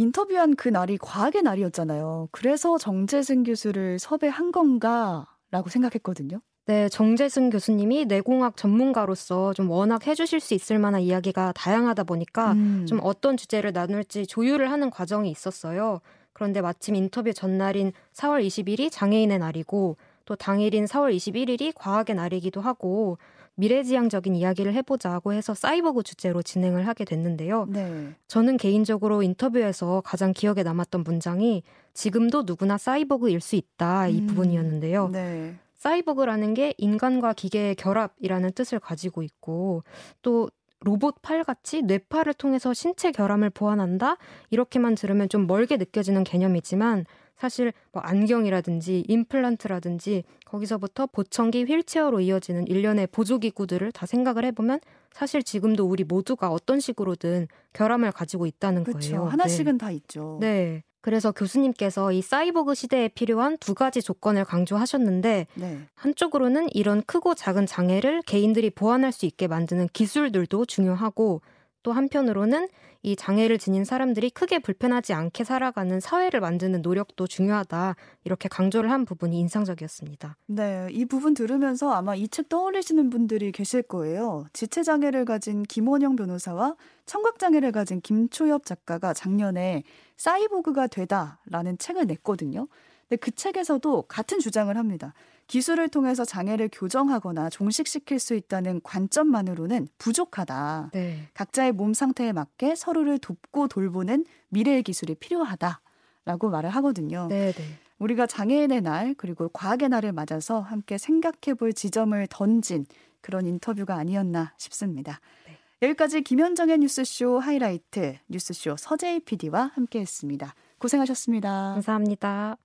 인터뷰한 0.00 0.56
그 0.56 0.70
날이 0.70 0.96
과학의 0.96 1.42
날이었잖아요. 1.42 2.30
그래서 2.32 2.78
정재승 2.78 3.42
교수를 3.42 3.98
섭외한 3.98 4.50
건가라고 4.50 5.68
생각했거든요. 5.68 6.40
네, 6.64 6.88
정재승 6.88 7.50
교수님이 7.50 8.06
내공학 8.06 8.56
전문가로서 8.56 9.52
좀 9.52 9.68
워낙 9.68 10.06
해주실 10.06 10.40
수 10.40 10.54
있을 10.54 10.78
만한 10.78 11.02
이야기가 11.02 11.52
다양하다 11.52 12.04
보니까 12.04 12.52
음. 12.52 12.86
좀 12.88 12.98
어떤 13.02 13.36
주제를 13.36 13.72
나눌지 13.74 14.26
조율을 14.26 14.70
하는 14.70 14.88
과정이 14.88 15.30
있었어요. 15.30 16.00
그런데 16.32 16.62
마침 16.62 16.94
인터뷰 16.94 17.34
전날인 17.34 17.92
4월 18.14 18.42
20일이 18.46 18.88
장애인의 18.90 19.38
날이고 19.38 19.98
또 20.30 20.36
당일인 20.36 20.84
4월 20.84 21.12
21일이 21.12 21.72
과학의 21.74 22.14
날이기도 22.14 22.60
하고 22.60 23.18
미래지향적인 23.56 24.36
이야기를 24.36 24.74
해보자고 24.74 25.32
해서 25.32 25.54
사이버그 25.54 26.04
주제로 26.04 26.40
진행을 26.40 26.86
하게 26.86 27.04
됐는데요. 27.04 27.66
네. 27.68 28.14
저는 28.28 28.56
개인적으로 28.56 29.24
인터뷰에서 29.24 30.02
가장 30.04 30.32
기억에 30.32 30.62
남았던 30.62 31.02
문장이 31.02 31.64
지금도 31.94 32.44
누구나 32.46 32.78
사이버그일 32.78 33.40
수 33.40 33.56
있다 33.56 34.06
이 34.06 34.20
음. 34.20 34.26
부분이었는데요. 34.28 35.08
네. 35.08 35.56
사이버그라는 35.74 36.54
게 36.54 36.74
인간과 36.78 37.32
기계의 37.32 37.74
결합이라는 37.74 38.52
뜻을 38.52 38.78
가지고 38.78 39.24
있고 39.24 39.82
또 40.22 40.48
로봇 40.82 41.20
팔같이 41.22 41.82
뇌파를 41.82 42.34
통해서 42.34 42.72
신체 42.72 43.10
결함을 43.10 43.50
보완한다? 43.50 44.16
이렇게만 44.50 44.94
들으면 44.94 45.28
좀 45.28 45.48
멀게 45.48 45.76
느껴지는 45.76 46.22
개념이지만 46.22 47.04
사실 47.40 47.72
뭐 47.90 48.02
안경이라든지 48.02 49.04
임플란트라든지 49.08 50.24
거기서부터 50.44 51.06
보청기 51.06 51.64
휠체어로 51.64 52.20
이어지는 52.20 52.66
일련의 52.66 53.06
보조기구들을 53.06 53.92
다 53.92 54.04
생각을 54.04 54.44
해보면 54.44 54.80
사실 55.10 55.42
지금도 55.42 55.86
우리 55.86 56.04
모두가 56.04 56.50
어떤 56.50 56.80
식으로든 56.80 57.48
결함을 57.72 58.12
가지고 58.12 58.44
있다는 58.44 58.84
그쵸, 58.84 58.98
거예요. 58.98 59.24
하나씩은 59.24 59.72
네. 59.72 59.78
다 59.78 59.90
있죠. 59.90 60.36
네. 60.38 60.82
그래서 61.00 61.32
교수님께서 61.32 62.12
이 62.12 62.20
사이보그 62.20 62.74
시대에 62.74 63.08
필요한 63.08 63.56
두 63.56 63.74
가지 63.74 64.02
조건을 64.02 64.44
강조하셨는데 64.44 65.46
네. 65.54 65.78
한쪽으로는 65.94 66.68
이런 66.74 67.02
크고 67.06 67.34
작은 67.34 67.64
장애를 67.64 68.20
개인들이 68.26 68.68
보완할 68.68 69.12
수 69.12 69.24
있게 69.24 69.46
만드는 69.46 69.88
기술들도 69.94 70.66
중요하고 70.66 71.40
또 71.82 71.92
한편으로는 71.92 72.68
이 73.02 73.16
장애를 73.16 73.58
지닌 73.58 73.84
사람들이 73.84 74.28
크게 74.30 74.58
불편하지 74.58 75.14
않게 75.14 75.44
살아가는 75.44 76.00
사회를 76.00 76.40
만드는 76.40 76.82
노력도 76.82 77.26
중요하다. 77.26 77.96
이렇게 78.24 78.48
강조를 78.48 78.90
한 78.90 79.06
부분이 79.06 79.38
인상적이었습니다. 79.40 80.36
네, 80.46 80.88
이 80.90 81.06
부분 81.06 81.32
들으면서 81.34 81.92
아마 81.92 82.14
이 82.14 82.28
책 82.28 82.48
떠올리시는 82.48 83.08
분들이 83.10 83.52
계실 83.52 83.82
거예요. 83.82 84.44
지체 84.52 84.82
장애를 84.82 85.24
가진 85.24 85.62
김원영 85.62 86.16
변호사와 86.16 86.76
청각 87.06 87.38
장애를 87.38 87.72
가진 87.72 88.00
김초엽 88.00 88.66
작가가 88.66 89.12
작년에 89.14 89.82
사이보그가 90.16 90.86
되다라는 90.88 91.78
책을 91.78 92.06
냈거든요. 92.06 92.68
근데 93.08 93.16
그 93.16 93.30
책에서도 93.32 94.02
같은 94.02 94.38
주장을 94.38 94.76
합니다. 94.76 95.14
기술을 95.50 95.88
통해서 95.88 96.24
장애를 96.24 96.70
교정하거나 96.72 97.50
종식시킬 97.50 98.20
수 98.20 98.34
있다는 98.34 98.80
관점만으로는 98.84 99.88
부족하다. 99.98 100.90
네. 100.92 101.26
각자의 101.34 101.72
몸 101.72 101.92
상태에 101.92 102.32
맞게 102.32 102.76
서로를 102.76 103.18
돕고 103.18 103.66
돌보는 103.66 104.26
미래의 104.50 104.84
기술이 104.84 105.16
필요하다라고 105.16 106.50
말을 106.50 106.70
하거든요. 106.70 107.26
네, 107.28 107.50
네. 107.50 107.64
우리가 107.98 108.28
장애인의 108.28 108.82
날 108.82 109.14
그리고 109.18 109.48
과학의 109.48 109.88
날을 109.88 110.12
맞아서 110.12 110.60
함께 110.60 110.98
생각해 110.98 111.54
볼 111.58 111.72
지점을 111.72 112.24
던진 112.30 112.86
그런 113.20 113.44
인터뷰가 113.44 113.96
아니었나 113.96 114.54
싶습니다. 114.56 115.20
네. 115.48 115.58
여기까지 115.82 116.22
김현정의 116.22 116.78
뉴스쇼 116.78 117.40
하이라이트 117.40 118.18
뉴스쇼 118.28 118.76
서재희 118.76 119.18
PD와 119.18 119.72
함께했습니다. 119.74 120.54
고생하셨습니다. 120.78 121.72
감사합니다. 121.74 122.56